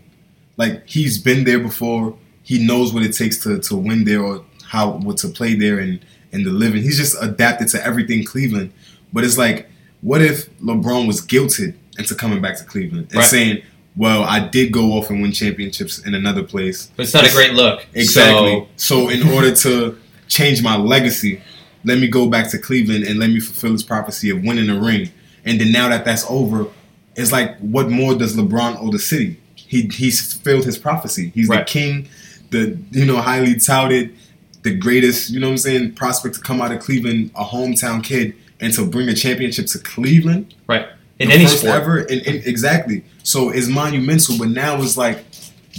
Like 0.56 0.86
he's 0.88 1.18
been 1.18 1.44
there 1.44 1.58
before. 1.58 2.16
He 2.42 2.64
knows 2.64 2.92
what 2.92 3.02
it 3.02 3.12
takes 3.12 3.38
to, 3.44 3.58
to 3.60 3.76
win 3.76 4.04
there 4.04 4.22
or 4.22 4.44
how 4.66 4.92
what 4.98 5.16
to 5.18 5.28
play 5.28 5.54
there 5.54 5.78
and 5.78 6.00
and 6.32 6.44
to 6.44 6.50
live. 6.50 6.74
And 6.74 6.82
he's 6.82 6.96
just 6.98 7.16
adapted 7.22 7.68
to 7.68 7.84
everything 7.84 8.24
Cleveland. 8.24 8.72
But 9.12 9.24
it's 9.24 9.38
like, 9.38 9.68
what 10.00 10.20
if 10.20 10.50
LeBron 10.60 11.06
was 11.06 11.20
guilted 11.20 11.74
into 11.98 12.14
coming 12.14 12.42
back 12.42 12.56
to 12.58 12.64
Cleveland 12.64 13.06
and 13.10 13.18
Right. 13.18 13.30
saying, 13.30 13.62
"Well, 13.96 14.24
I 14.24 14.48
did 14.48 14.72
go 14.72 14.92
off 14.94 15.10
and 15.10 15.22
win 15.22 15.32
championships 15.32 15.98
in 16.00 16.14
another 16.14 16.42
place." 16.42 16.90
But 16.96 17.04
it's 17.04 17.14
not 17.14 17.26
a 17.26 17.32
great 17.32 17.54
look. 17.54 17.86
Exactly. 17.94 18.66
So, 18.76 19.08
in 19.08 19.22
order 19.28 19.54
to 19.56 19.96
change 20.28 20.62
my 20.62 20.76
legacy, 20.76 21.40
let 21.84 21.98
me 21.98 22.08
go 22.08 22.28
back 22.28 22.50
to 22.50 22.58
Cleveland 22.58 23.04
and 23.04 23.18
let 23.20 23.30
me 23.30 23.38
fulfill 23.40 23.72
his 23.72 23.82
prophecy 23.84 24.30
of 24.30 24.42
winning 24.42 24.68
a 24.70 24.78
ring. 24.80 25.10
And 25.44 25.60
then 25.60 25.70
now 25.70 25.88
that 25.88 26.04
that's 26.04 26.24
over, 26.28 26.66
it's 27.16 27.32
like, 27.32 27.56
what 27.58 27.90
more 27.90 28.14
does 28.14 28.36
LeBron 28.36 28.76
owe 28.80 28.90
the 28.90 28.98
city? 28.98 29.40
He 29.54 29.82
he's 29.88 30.32
fulfilled 30.32 30.64
his 30.64 30.78
prophecy. 30.78 31.30
He's 31.34 31.48
Right. 31.48 31.66
the 31.66 31.70
king, 31.72 32.08
the 32.50 32.78
you 32.90 33.04
know 33.06 33.16
highly 33.20 33.54
touted, 33.58 34.14
the 34.62 34.74
greatest 34.74 35.30
you 35.30 35.40
know 35.40 35.46
what 35.48 35.52
I'm 35.52 35.58
saying 35.58 35.92
prospect 35.92 36.34
to 36.36 36.40
come 36.40 36.60
out 36.60 36.72
of 36.72 36.80
Cleveland, 36.80 37.30
a 37.34 37.44
hometown 37.44 38.02
kid, 38.02 38.34
and 38.60 38.72
to 38.74 38.86
bring 38.86 39.08
a 39.08 39.14
championship 39.14 39.66
to 39.68 39.78
Cleveland 39.78 40.54
Right. 40.66 40.86
in 41.18 41.30
any 41.30 41.44
first 41.44 41.60
sport, 41.60 41.74
ever, 41.76 41.98
and, 41.98 42.20
and 42.26 42.46
exactly. 42.46 43.04
So 43.22 43.50
it's 43.50 43.68
monumental, 43.68 44.38
but 44.38 44.48
now 44.48 44.80
it's 44.82 44.96
like 44.96 45.24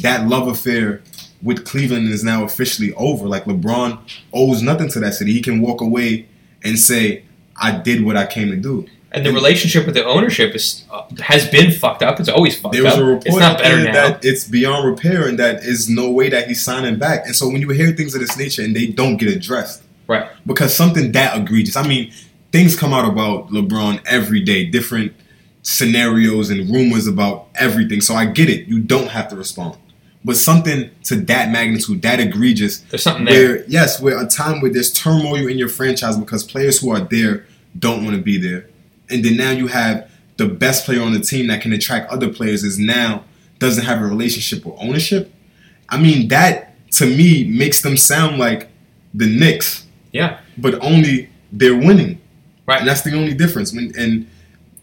that 0.01 0.27
love 0.27 0.47
affair 0.47 1.01
with 1.43 1.63
Cleveland 1.65 2.09
is 2.09 2.23
now 2.23 2.43
officially 2.43 2.91
over. 2.95 3.27
Like 3.27 3.45
LeBron 3.45 3.99
owes 4.33 4.61
nothing 4.61 4.89
to 4.89 4.99
that 5.01 5.13
city. 5.13 5.31
He 5.33 5.41
can 5.41 5.61
walk 5.61 5.79
away 5.81 6.27
and 6.63 6.77
say, 6.79 7.23
"I 7.61 7.77
did 7.77 8.03
what 8.03 8.17
I 8.17 8.25
came 8.25 8.49
to 8.49 8.55
do." 8.57 8.87
And 9.15 9.25
the 9.25 9.31
relationship 9.31 9.86
with 9.86 9.95
the 9.95 10.05
ownership 10.05 10.53
is 10.55 10.84
uh, 10.91 11.03
has 11.22 11.48
been 11.50 11.72
fucked 11.72 12.03
up. 12.03 12.19
It's 12.19 12.29
always 12.29 12.60
fucked 12.60 12.74
There 12.75 12.84
was 12.84 12.93
up. 12.93 13.00
a 13.00 13.03
report 13.05 13.25
it's 13.27 13.38
not 13.38 13.57
better 13.60 13.84
now. 13.84 13.93
that 13.93 14.25
it's 14.25 14.45
beyond 14.48 14.88
repair 14.88 15.27
and 15.27 15.39
that 15.39 15.63
is 15.63 15.89
no 15.89 16.12
way 16.12 16.29
that 16.29 16.48
he's 16.48 16.63
signing 16.63 16.98
back. 17.00 17.25
And 17.25 17.36
so 17.36 17.48
when 17.48 17.62
you 17.62 17.69
hear 17.69 17.91
things 17.93 18.13
of 18.15 18.22
this 18.22 18.38
nature 18.38 18.62
and 18.63 18.75
they 18.75 18.88
don't 18.88 19.17
get 19.17 19.29
addressed, 19.29 19.81
Right. 20.07 20.29
Because 20.45 20.75
something 20.75 21.13
that 21.13 21.36
egregious. 21.36 21.75
I 21.75 21.88
mean, 21.88 22.12
things 22.51 22.75
come 22.75 22.93
out 22.93 23.10
about 23.12 23.50
LeBron 23.50 24.01
every 24.05 24.41
day, 24.41 24.65
different 24.65 25.13
scenarios 25.63 26.50
and 26.51 26.69
rumors 26.69 27.07
about 27.07 27.48
everything. 27.55 28.01
So 28.01 28.13
I 28.15 28.25
get 28.25 28.50
it. 28.50 28.67
You 28.67 28.79
don't 28.79 29.07
have 29.10 29.27
to 29.29 29.36
respond. 29.36 29.77
But 30.24 30.38
something 30.38 30.89
to 31.05 31.15
that 31.22 31.51
magnitude, 31.51 32.01
that 32.03 32.19
egregious, 32.19 32.79
There's 32.79 33.03
something 33.03 33.25
there. 33.25 33.48
where 33.57 33.65
yes, 33.67 34.00
where 34.01 34.19
a 34.24 34.27
time 34.27 34.62
where 34.62 34.72
there's 34.72 34.91
turmoil 34.93 35.48
in 35.48 35.57
your 35.57 35.69
franchise 35.69 36.17
because 36.17 36.43
players 36.43 36.79
who 36.79 36.89
are 36.91 37.00
there 37.00 37.45
don't 37.77 38.03
want 38.03 38.15
to 38.15 38.22
be 38.22 38.38
there, 38.38 38.67
and 39.09 39.24
then 39.24 39.38
now 39.38 39.51
you 39.51 39.67
have 39.67 40.09
the 40.38 40.47
best 40.47 40.85
player 40.85 41.01
on 41.01 41.13
the 41.13 41.19
team 41.19 41.47
that 41.47 41.62
can 41.62 41.71
attract 41.74 42.12
other 42.12 42.29
players 42.29 42.63
is 42.63 42.77
now 42.77 43.24
doesn't 43.59 43.85
have 43.85 44.01
a 44.01 44.05
relationship 44.05 44.65
or 44.65 44.75
ownership. 44.81 45.33
I 45.89 45.97
mean, 46.01 46.27
that 46.29 46.74
to 46.93 47.05
me 47.05 47.45
makes 47.45 47.81
them 47.81 47.95
sound 47.97 48.38
like 48.38 48.67
the 49.13 49.27
Knicks, 49.27 49.85
Yeah. 50.12 50.39
but 50.57 50.75
only 50.83 51.29
they're 51.53 51.75
winning, 51.77 52.19
Right. 52.67 52.79
And 52.79 52.88
that's 52.88 53.01
the 53.01 53.13
only 53.13 53.33
difference. 53.33 53.71
When 53.74 53.93
and 53.97 54.27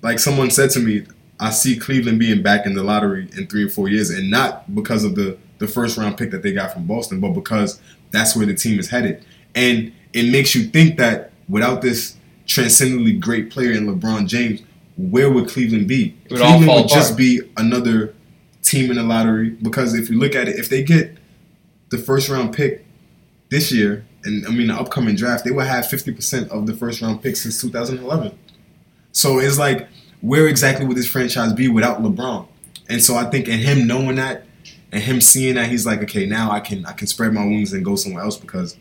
like 0.02 0.18
someone 0.20 0.50
said 0.50 0.70
to 0.70 0.80
me, 0.80 1.02
I 1.40 1.50
see 1.50 1.76
Cleveland 1.76 2.18
being 2.20 2.40
back 2.42 2.64
in 2.64 2.74
the 2.74 2.82
lottery 2.84 3.28
in 3.36 3.46
three 3.48 3.64
or 3.64 3.68
four 3.68 3.88
years, 3.88 4.10
and 4.10 4.30
not 4.30 4.72
because 4.74 5.02
of 5.04 5.16
the 5.16 5.36
the 5.58 5.66
first 5.66 5.96
round 5.96 6.16
pick 6.16 6.30
that 6.30 6.42
they 6.42 6.52
got 6.52 6.72
from 6.72 6.86
Boston, 6.86 7.20
but 7.20 7.30
because 7.30 7.80
that's 8.12 8.34
where 8.36 8.46
the 8.46 8.54
team 8.54 8.78
is 8.78 8.88
headed. 8.88 9.24
And 9.54 9.92
it 10.12 10.30
makes 10.30 10.54
you 10.54 10.64
think 10.64 10.96
that 10.98 11.32
without 11.48 11.82
this 11.82 12.16
transcendently 12.46 13.12
great 13.12 13.50
player 13.50 13.72
in 13.72 13.86
LeBron 13.86 14.26
James, 14.26 14.62
where 14.96 15.30
would 15.30 15.48
Cleveland 15.48 15.88
be? 15.88 16.16
Would 16.30 16.40
Cleveland 16.40 16.66
would 16.66 16.88
just 16.88 17.16
be 17.16 17.40
another 17.56 18.14
team 18.62 18.90
in 18.90 18.96
the 18.96 19.02
lottery 19.02 19.50
because 19.50 19.94
if 19.94 20.08
you 20.08 20.18
look 20.18 20.34
at 20.34 20.48
it, 20.48 20.58
if 20.58 20.68
they 20.68 20.82
get 20.82 21.16
the 21.90 21.98
first 21.98 22.28
round 22.28 22.54
pick 22.54 22.84
this 23.50 23.72
year, 23.72 24.04
and 24.24 24.46
I 24.46 24.50
mean 24.50 24.68
the 24.68 24.74
upcoming 24.74 25.16
draft, 25.16 25.44
they 25.44 25.50
will 25.50 25.64
have 25.64 25.86
fifty 25.88 26.12
percent 26.12 26.50
of 26.50 26.66
the 26.66 26.74
first 26.74 27.00
round 27.02 27.22
pick 27.22 27.36
since 27.36 27.60
2011. 27.60 28.38
So 29.12 29.38
it's 29.38 29.58
like, 29.58 29.88
where 30.20 30.46
exactly 30.46 30.86
would 30.86 30.96
this 30.96 31.08
franchise 31.08 31.52
be 31.52 31.68
without 31.68 32.02
LeBron? 32.02 32.46
And 32.88 33.02
so 33.02 33.16
I 33.16 33.24
think, 33.24 33.48
and 33.48 33.60
him 33.60 33.86
knowing 33.86 34.16
that, 34.16 34.46
and 34.90 35.02
him 35.02 35.20
seeing 35.20 35.56
that, 35.56 35.68
he's 35.68 35.86
like, 35.86 36.02
okay, 36.02 36.26
now 36.26 36.50
I 36.50 36.60
can 36.60 36.86
I 36.86 36.92
can 36.92 37.06
spread 37.06 37.32
my 37.32 37.44
wings 37.44 37.72
and 37.72 37.84
go 37.84 37.96
somewhere 37.96 38.22
else 38.22 38.36
because 38.36 38.76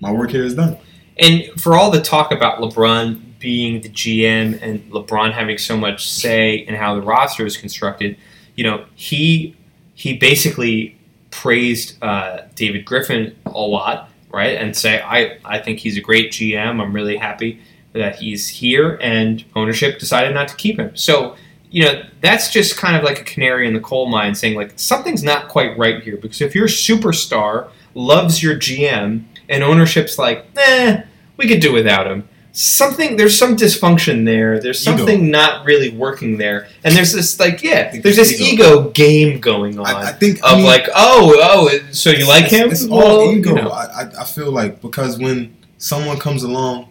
my 0.00 0.10
work 0.10 0.30
here 0.30 0.44
is 0.44 0.54
done. 0.54 0.78
And 1.18 1.44
for 1.60 1.76
all 1.76 1.90
the 1.90 2.00
talk 2.00 2.32
about 2.32 2.58
LeBron 2.60 3.38
being 3.38 3.80
the 3.80 3.88
GM 3.88 4.60
and 4.62 4.90
LeBron 4.90 5.32
having 5.32 5.58
so 5.58 5.76
much 5.76 6.08
say 6.08 6.54
in 6.54 6.74
how 6.74 6.94
the 6.94 7.02
roster 7.02 7.44
is 7.44 7.56
constructed, 7.56 8.16
you 8.54 8.64
know, 8.64 8.84
he 8.94 9.56
he 9.94 10.16
basically 10.16 10.96
praised 11.30 12.02
uh, 12.02 12.42
David 12.54 12.84
Griffin 12.84 13.36
a 13.46 13.60
lot, 13.60 14.10
right? 14.30 14.56
And 14.56 14.76
say, 14.76 15.00
I, 15.00 15.38
I 15.44 15.58
think 15.58 15.80
he's 15.80 15.96
a 15.96 16.00
great 16.00 16.30
GM. 16.32 16.80
I'm 16.80 16.92
really 16.92 17.16
happy 17.16 17.60
that 17.92 18.16
he's 18.16 18.48
here, 18.48 18.98
and 19.02 19.44
ownership 19.54 19.98
decided 19.98 20.32
not 20.34 20.48
to 20.48 20.56
keep 20.56 20.78
him. 20.78 20.96
So, 20.96 21.36
you 21.70 21.84
know, 21.84 22.02
that's 22.20 22.50
just 22.50 22.76
kind 22.76 22.96
of 22.96 23.02
like 23.02 23.20
a 23.20 23.24
canary 23.24 23.66
in 23.66 23.74
the 23.74 23.80
coal 23.80 24.06
mine 24.06 24.34
saying, 24.34 24.56
like, 24.56 24.72
something's 24.76 25.22
not 25.22 25.48
quite 25.48 25.76
right 25.76 26.02
here. 26.02 26.16
Because 26.16 26.40
if 26.40 26.54
your 26.54 26.68
superstar 26.68 27.68
loves 27.94 28.42
your 28.42 28.56
GM 28.56 29.24
and 29.52 29.62
ownership's 29.62 30.18
like, 30.18 30.46
eh, 30.56 31.02
we 31.36 31.46
could 31.46 31.60
do 31.60 31.72
without 31.72 32.06
him. 32.06 32.28
Something 32.54 33.16
there's 33.16 33.38
some 33.38 33.56
dysfunction 33.56 34.24
there. 34.26 34.60
There's 34.60 34.86
Ego. 34.86 34.98
something 34.98 35.30
not 35.30 35.64
really 35.64 35.88
working 35.90 36.36
there, 36.36 36.68
and 36.84 36.94
there's 36.94 37.12
this 37.12 37.40
like 37.40 37.62
yeah, 37.62 37.98
there's 38.00 38.16
this 38.16 38.38
ego. 38.38 38.80
ego 38.80 38.90
game 38.90 39.40
going 39.40 39.78
on 39.78 39.86
I, 39.86 40.08
I 40.08 40.12
think 40.12 40.38
of 40.38 40.44
I 40.44 40.56
mean, 40.56 40.66
like 40.66 40.86
oh 40.94 41.34
oh 41.42 41.78
so 41.92 42.10
you 42.10 42.28
like 42.28 42.44
him? 42.46 42.70
It's, 42.70 42.82
it's 42.82 42.90
all 42.90 43.32
ego. 43.32 43.50
you 43.50 43.54
know. 43.56 43.70
I 43.70 44.02
I 44.20 44.24
feel 44.24 44.50
like 44.50 44.82
because 44.82 45.18
when 45.18 45.56
someone 45.78 46.18
comes 46.18 46.42
along 46.42 46.90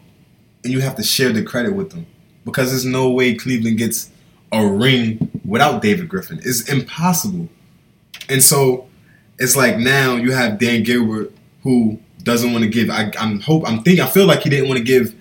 and 0.63 0.73
you 0.73 0.81
have 0.81 0.95
to 0.95 1.03
share 1.03 1.31
the 1.31 1.43
credit 1.43 1.75
with 1.75 1.91
them, 1.91 2.07
because 2.43 2.71
there's 2.71 2.85
no 2.85 3.11
way 3.11 3.35
Cleveland 3.35 3.77
gets 3.77 4.09
a 4.51 4.65
ring 4.65 5.29
without 5.45 5.83
David 5.83 6.09
Griffin. 6.09 6.39
It's 6.43 6.67
impossible. 6.69 7.49
And 8.29 8.41
so 8.41 8.87
it's 9.37 9.55
like 9.55 9.77
now 9.77 10.15
you 10.15 10.31
have 10.31 10.57
Dan 10.57 10.81
Gilbert 10.81 11.31
who 11.63 11.99
doesn't 12.23 12.51
want 12.53 12.63
to 12.63 12.69
give. 12.69 12.89
I, 12.89 13.11
I'm 13.19 13.39
hope 13.39 13.63
I'm 13.67 13.83
thinking. 13.83 14.03
I 14.03 14.07
feel 14.07 14.25
like 14.25 14.41
he 14.43 14.49
didn't 14.49 14.67
want 14.67 14.77
to 14.77 14.83
give 14.83 15.15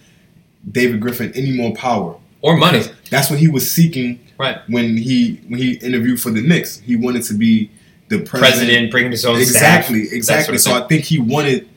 David 0.71 1.01
Griffin 1.01 1.33
any 1.35 1.53
more 1.57 1.75
power. 1.75 2.17
or 2.43 2.57
money. 2.57 2.83
That's 3.11 3.29
what 3.31 3.39
he 3.39 3.49
was 3.49 3.71
seeking 3.71 4.19
Right. 4.39 4.59
when 4.69 4.97
he 4.97 5.41
when 5.49 5.59
he 5.61 5.75
interviewed 5.75 6.21
for 6.21 6.31
the 6.31 6.41
Knicks. 6.43 6.79
He 6.81 6.97
wanted 6.97 7.23
to 7.25 7.35
be 7.35 7.71
the 8.09 8.19
president 8.19 8.31
President 8.31 8.91
bringing 8.91 9.11
his 9.13 9.25
own 9.25 9.37
exactly, 9.39 10.05
staff. 10.05 10.17
exactly. 10.17 10.53
that 10.57 10.61
So 10.61 10.71
sort 10.71 10.85
I 10.85 10.87
think 10.89 11.05
he 11.05 11.19
wanted 11.19 11.69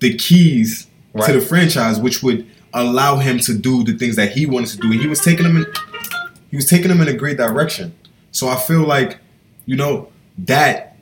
the 0.00 0.14
keys 0.14 0.86
Right. 1.12 1.26
to 1.26 1.32
the 1.32 1.40
franchise, 1.40 1.98
which 1.98 2.22
would 2.22 2.46
allow 2.72 3.16
him 3.16 3.40
to 3.40 3.52
do 3.54 3.82
the 3.82 3.94
things 3.98 4.14
that 4.16 4.30
he 4.32 4.46
wanted 4.46 4.68
to 4.70 4.76
do, 4.76 4.92
and 4.92 5.00
he 5.00 5.08
was 5.08 5.20
taking 5.20 5.42
them 5.44 5.56
in. 5.56 5.66
He 6.50 6.56
was 6.56 6.66
taking 6.66 6.88
them 6.88 7.00
in 7.00 7.08
a 7.08 7.12
great 7.14 7.36
direction. 7.36 7.92
So 8.30 8.48
I 8.48 8.54
feel 8.56 8.82
like, 8.86 9.18
you 9.66 9.74
know, 9.76 10.08
that 10.38 10.96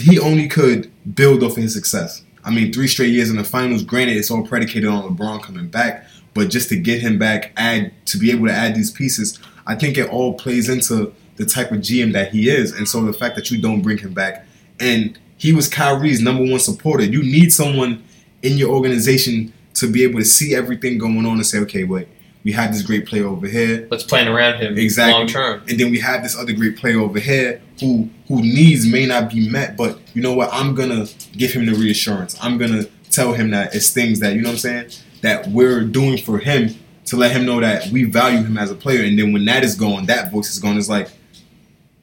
he 0.00 0.18
only 0.18 0.48
could 0.48 0.90
build 1.14 1.42
off 1.44 1.52
of 1.52 1.62
his 1.62 1.74
success. 1.74 2.22
I 2.46 2.50
mean, 2.50 2.72
three 2.72 2.86
straight 2.86 3.12
years 3.12 3.28
in 3.28 3.36
the 3.36 3.44
finals. 3.44 3.82
Granted, 3.82 4.16
it's 4.16 4.30
all 4.30 4.46
predicated 4.46 4.88
on 4.88 5.02
LeBron 5.02 5.42
coming 5.42 5.66
back, 5.68 6.06
but 6.32 6.48
just 6.48 6.68
to 6.68 6.76
get 6.76 7.02
him 7.02 7.18
back, 7.18 7.52
add 7.56 7.92
to 8.06 8.18
be 8.18 8.30
able 8.30 8.46
to 8.46 8.52
add 8.52 8.76
these 8.76 8.92
pieces, 8.92 9.38
I 9.66 9.74
think 9.74 9.98
it 9.98 10.08
all 10.08 10.34
plays 10.34 10.68
into 10.68 11.12
the 11.34 11.44
type 11.44 11.72
of 11.72 11.78
GM 11.78 12.12
that 12.12 12.30
he 12.30 12.48
is. 12.48 12.72
And 12.72 12.88
so 12.88 13.04
the 13.04 13.12
fact 13.12 13.34
that 13.34 13.50
you 13.50 13.60
don't 13.60 13.82
bring 13.82 13.98
him 13.98 14.14
back, 14.14 14.46
and 14.78 15.18
he 15.36 15.52
was 15.52 15.68
Kyrie's 15.68 16.22
number 16.22 16.48
one 16.48 16.60
supporter. 16.60 17.04
You 17.04 17.22
need 17.22 17.52
someone 17.52 18.04
in 18.42 18.56
your 18.56 18.70
organization 18.70 19.52
to 19.74 19.90
be 19.90 20.04
able 20.04 20.20
to 20.20 20.24
see 20.24 20.54
everything 20.54 20.98
going 20.98 21.26
on 21.26 21.34
and 21.34 21.46
say, 21.46 21.58
okay, 21.58 21.84
wait, 21.84 22.08
we 22.46 22.52
had 22.52 22.72
this 22.72 22.82
great 22.82 23.06
player 23.06 23.26
over 23.26 23.48
here. 23.48 23.88
Let's 23.90 24.04
plan 24.04 24.28
around 24.28 24.60
him 24.60 24.78
Exactly. 24.78 25.12
long 25.12 25.26
term. 25.26 25.62
And 25.68 25.80
then 25.80 25.90
we 25.90 25.98
have 25.98 26.22
this 26.22 26.38
other 26.38 26.52
great 26.52 26.76
player 26.76 27.00
over 27.00 27.18
here 27.18 27.60
who 27.80 28.08
who 28.28 28.40
needs 28.40 28.86
may 28.86 29.04
not 29.04 29.30
be 29.30 29.48
met, 29.48 29.76
but 29.76 29.98
you 30.14 30.22
know 30.22 30.32
what? 30.32 30.50
I'm 30.52 30.72
gonna 30.76 31.06
give 31.32 31.52
him 31.52 31.66
the 31.66 31.74
reassurance. 31.74 32.38
I'm 32.40 32.56
gonna 32.56 32.84
tell 33.10 33.32
him 33.32 33.50
that 33.50 33.74
it's 33.74 33.90
things 33.92 34.20
that 34.20 34.34
you 34.34 34.42
know 34.42 34.50
what 34.50 34.52
I'm 34.52 34.58
saying 34.58 34.90
that 35.22 35.48
we're 35.48 35.82
doing 35.82 36.18
for 36.18 36.38
him 36.38 36.72
to 37.06 37.16
let 37.16 37.32
him 37.32 37.44
know 37.46 37.60
that 37.60 37.88
we 37.88 38.04
value 38.04 38.44
him 38.44 38.56
as 38.56 38.70
a 38.70 38.76
player. 38.76 39.02
And 39.02 39.18
then 39.18 39.32
when 39.32 39.44
that 39.46 39.64
is 39.64 39.74
gone, 39.74 40.06
that 40.06 40.30
voice 40.30 40.48
is 40.52 40.60
gone. 40.60 40.78
It's 40.78 40.88
like, 40.88 41.08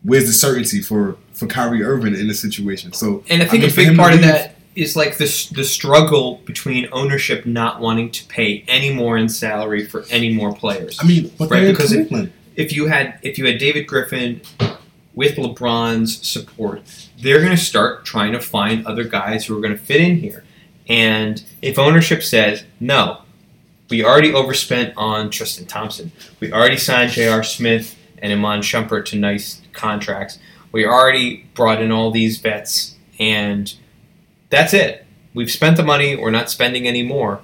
where's 0.04 0.26
the 0.26 0.34
certainty 0.34 0.82
for 0.82 1.16
for 1.32 1.48
Kyrie 1.48 1.84
Irving 1.84 2.16
in 2.16 2.28
this 2.28 2.42
situation? 2.42 2.92
So 2.92 3.24
And 3.30 3.42
I 3.42 3.46
think 3.46 3.64
mean, 3.64 3.72
a 3.72 3.76
big 3.76 3.96
part 3.96 4.14
of 4.14 4.20
that 4.24 4.52
is 4.75 4.96
like 4.96 5.18
this 5.18 5.48
the 5.50 5.63
struggle 5.63 6.42
between 6.46 6.88
ownership 6.92 7.46
not 7.46 7.80
wanting 7.80 8.12
to 8.12 8.25
pay 8.25 8.63
any 8.68 8.94
more 8.94 9.18
in 9.18 9.30
salary 9.30 9.86
for 9.86 10.03
any 10.10 10.34
more 10.34 10.53
players. 10.53 11.00
I 11.01 11.06
mean, 11.08 11.32
but 11.38 11.50
Right, 11.50 11.68
because 11.68 11.89
Cleveland. 11.89 12.32
if 12.56 12.74
you 12.74 12.88
had 12.88 13.20
if 13.22 13.38
you 13.38 13.46
had 13.46 13.58
David 13.58 13.88
Griffin 13.88 14.42
with 15.13 15.36
LeBron's 15.36 16.25
support, 16.27 16.82
they're 17.22 17.39
going 17.39 17.51
to 17.51 17.58
start 17.58 18.03
trying 18.06 18.32
to 18.34 18.39
find 18.39 18.86
other 18.88 19.03
guys 19.03 19.46
who 19.46 19.58
are 19.58 19.62
going 19.62 19.77
to 19.77 19.84
fit 19.84 20.01
in 20.01 20.18
here. 20.18 20.44
And 20.89 21.44
if 21.62 21.77
ownership 21.80 22.24
says 22.24 22.63
no, 22.80 23.20
we 23.89 24.03
already 24.03 24.34
overspent 24.34 24.94
on 24.98 25.30
Tristan 25.30 25.65
Thompson. 25.65 26.12
We 26.39 26.51
already 26.51 26.77
signed 26.77 27.12
J.R. 27.12 27.44
Smith 27.44 27.96
and 28.18 28.32
Iman 28.34 28.62
Shumpert 28.62 29.06
to 29.08 29.18
nice 29.18 29.62
contracts. 29.72 30.39
We 30.72 30.86
already 30.86 31.46
brought 31.53 31.82
in 31.82 31.92
all 31.92 32.10
these 32.10 32.39
vets, 32.39 32.96
and 33.20 33.72
that's 34.53 34.74
it. 34.74 35.05
We've 35.33 35.51
spent 35.51 35.77
the 35.77 35.83
money. 35.83 36.15
We're 36.15 36.29
not 36.29 36.51
spending 36.51 36.88
any 36.88 37.01
more. 37.01 37.41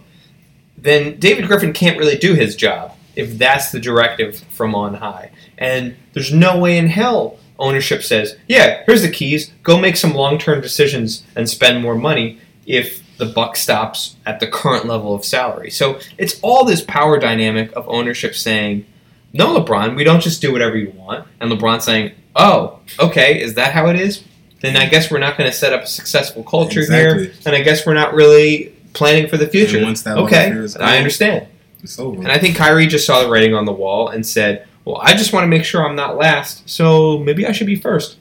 Then 0.77 1.19
David 1.19 1.47
Griffin 1.47 1.73
can't 1.73 1.97
really 1.97 2.17
do 2.17 2.35
his 2.35 2.55
job 2.55 2.95
if 3.15 3.37
that's 3.37 3.71
the 3.71 3.79
directive 3.79 4.39
from 4.51 4.75
on 4.75 4.93
high. 4.93 5.31
And 5.57 5.95
there's 6.13 6.31
no 6.31 6.59
way 6.59 6.77
in 6.77 6.87
hell 6.87 7.39
ownership 7.57 8.03
says, 8.03 8.37
yeah, 8.47 8.83
here's 8.85 9.01
the 9.01 9.09
keys. 9.09 9.51
Go 9.63 9.77
make 9.77 9.97
some 9.97 10.13
long-term 10.13 10.61
decisions 10.61 11.23
and 11.35 11.49
spend 11.49 11.81
more 11.81 11.95
money 11.95 12.39
if 12.65 13.03
the 13.17 13.25
buck 13.25 13.57
stops 13.57 14.15
at 14.25 14.39
the 14.39 14.47
current 14.47 14.85
level 14.85 15.13
of 15.13 15.25
salary. 15.25 15.71
So 15.71 15.99
it's 16.17 16.39
all 16.41 16.63
this 16.63 16.81
power 16.81 17.19
dynamic 17.19 17.71
of 17.75 17.89
ownership 17.89 18.35
saying, 18.35 18.85
no, 19.33 19.59
LeBron, 19.59 19.95
we 19.95 20.03
don't 20.03 20.21
just 20.21 20.41
do 20.41 20.53
whatever 20.53 20.77
you 20.77 20.91
want. 20.91 21.27
And 21.41 21.51
LeBron 21.51 21.81
saying, 21.81 22.13
oh, 22.35 22.79
okay, 22.99 23.41
is 23.41 23.55
that 23.55 23.73
how 23.73 23.87
it 23.87 23.95
is? 23.95 24.23
Then 24.61 24.75
I 24.75 24.87
guess 24.87 25.09
we're 25.09 25.19
not 25.19 25.37
going 25.37 25.49
to 25.49 25.55
set 25.55 25.73
up 25.73 25.83
a 25.83 25.87
successful 25.87 26.43
culture 26.43 26.85
here. 26.85 27.33
And 27.45 27.55
I 27.55 27.61
guess 27.61 27.85
we're 27.85 27.93
not 27.93 28.13
really 28.13 28.75
planning 28.93 29.27
for 29.27 29.37
the 29.37 29.47
future. 29.47 29.77
And 29.77 29.85
once 29.85 30.01
that 30.03 30.17
okay, 30.17 30.51
I 30.79 30.97
understand. 30.97 31.47
It's 31.81 31.97
over. 31.97 32.21
And 32.21 32.31
I 32.31 32.37
think 32.37 32.57
Kyrie 32.57 32.87
just 32.87 33.05
saw 33.05 33.23
the 33.23 33.29
writing 33.29 33.53
on 33.53 33.65
the 33.65 33.71
wall 33.71 34.09
and 34.09 34.25
said, 34.25 34.67
"Well, 34.83 34.97
I 34.97 35.13
just 35.13 35.31
want 35.31 35.45
to 35.45 35.47
make 35.47 35.63
sure 35.63 35.85
I'm 35.85 35.95
not 35.95 36.17
last, 36.17 36.69
so 36.69 37.19
maybe 37.19 37.45
I 37.45 37.53
should 37.53 37.67
be 37.67 37.77
first. 37.77 38.17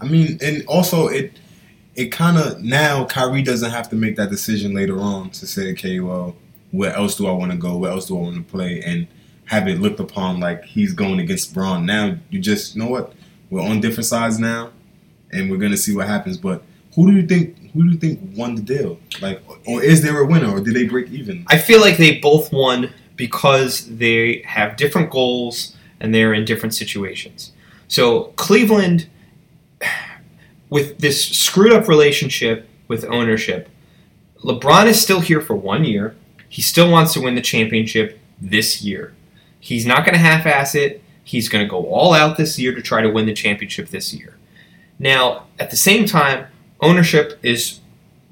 I 0.00 0.06
mean, 0.06 0.38
and 0.42 0.64
also 0.66 1.08
it 1.08 1.38
it 1.94 2.12
kind 2.12 2.36
of 2.36 2.62
now 2.62 3.06
Kyrie 3.06 3.42
doesn't 3.42 3.70
have 3.70 3.88
to 3.90 3.96
make 3.96 4.16
that 4.16 4.28
decision 4.28 4.74
later 4.74 5.00
on 5.00 5.30
to 5.30 5.46
say, 5.46 5.70
okay, 5.72 6.00
well, 6.00 6.36
where 6.70 6.94
else 6.94 7.16
do 7.16 7.26
I 7.26 7.32
want 7.32 7.52
to 7.52 7.58
go? 7.58 7.78
Where 7.78 7.90
else 7.90 8.06
do 8.06 8.18
I 8.18 8.20
want 8.20 8.36
to 8.36 8.42
play? 8.42 8.82
And 8.82 9.06
have 9.46 9.68
it 9.68 9.80
looked 9.80 10.00
upon 10.00 10.40
like 10.40 10.64
he's 10.64 10.92
going 10.92 11.18
against 11.20 11.54
Bron. 11.54 11.86
Now 11.86 12.16
you 12.30 12.38
just 12.40 12.74
you 12.74 12.82
know 12.82 12.88
what 12.88 13.14
we're 13.48 13.62
on 13.62 13.80
different 13.80 14.06
sides 14.06 14.38
now, 14.38 14.70
and 15.32 15.50
we're 15.50 15.56
gonna 15.56 15.76
see 15.76 15.94
what 15.94 16.06
happens. 16.06 16.36
But 16.36 16.62
who 16.94 17.10
do 17.10 17.16
you 17.16 17.26
think? 17.26 17.72
Who 17.72 17.84
do 17.84 17.90
you 17.90 17.98
think 17.98 18.20
won 18.36 18.54
the 18.54 18.62
deal? 18.62 18.98
Like, 19.20 19.42
or 19.66 19.82
is 19.82 20.02
there 20.02 20.18
a 20.18 20.26
winner, 20.26 20.50
or 20.50 20.60
did 20.60 20.74
they 20.74 20.84
break 20.84 21.10
even? 21.10 21.44
I 21.48 21.58
feel 21.58 21.80
like 21.80 21.98
they 21.98 22.18
both 22.18 22.52
won 22.52 22.92
because 23.16 23.86
they 23.98 24.42
have 24.46 24.76
different 24.76 25.10
goals 25.10 25.76
and 26.00 26.14
they're 26.14 26.34
in 26.34 26.44
different 26.44 26.74
situations. 26.74 27.52
So 27.88 28.32
Cleveland, 28.36 29.08
with 30.70 30.98
this 30.98 31.28
screwed 31.28 31.72
up 31.72 31.88
relationship 31.88 32.68
with 32.88 33.04
ownership, 33.04 33.68
LeBron 34.42 34.86
is 34.86 35.00
still 35.00 35.20
here 35.20 35.40
for 35.40 35.54
one 35.54 35.84
year. 35.84 36.14
He 36.48 36.62
still 36.62 36.90
wants 36.90 37.12
to 37.14 37.20
win 37.20 37.34
the 37.34 37.40
championship 37.40 38.18
this 38.40 38.82
year. 38.82 39.14
He's 39.58 39.86
not 39.86 40.04
going 40.04 40.14
to 40.14 40.20
half-ass 40.20 40.74
it. 40.74 41.02
He's 41.24 41.48
going 41.48 41.64
to 41.64 41.68
go 41.68 41.86
all 41.86 42.14
out 42.14 42.36
this 42.36 42.58
year 42.58 42.74
to 42.74 42.82
try 42.82 43.02
to 43.02 43.10
win 43.10 43.26
the 43.26 43.34
championship 43.34 43.88
this 43.88 44.14
year. 44.14 44.36
Now, 44.98 45.46
at 45.58 45.70
the 45.70 45.76
same 45.76 46.06
time, 46.06 46.46
ownership 46.80 47.38
is 47.42 47.80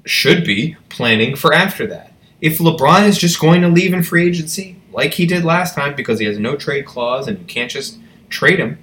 should 0.05 0.45
be 0.45 0.77
planning 0.89 1.35
for 1.35 1.53
after 1.53 1.87
that. 1.87 2.11
If 2.41 2.59
LeBron 2.59 3.07
is 3.07 3.17
just 3.17 3.39
going 3.39 3.61
to 3.61 3.67
leave 3.67 3.93
in 3.93 4.03
free 4.03 4.27
agency, 4.27 4.75
like 4.91 5.13
he 5.13 5.25
did 5.25 5.43
last 5.43 5.73
time, 5.73 5.95
because 5.95 6.19
he 6.19 6.25
has 6.25 6.37
no 6.37 6.55
trade 6.55 6.85
clause 6.85 7.27
and 7.27 7.39
you 7.39 7.45
can't 7.45 7.71
just 7.71 7.97
trade 8.29 8.59
him, 8.59 8.77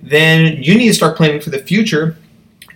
then 0.00 0.62
you 0.62 0.76
need 0.76 0.88
to 0.88 0.94
start 0.94 1.16
planning 1.16 1.40
for 1.40 1.50
the 1.50 1.58
future. 1.58 2.16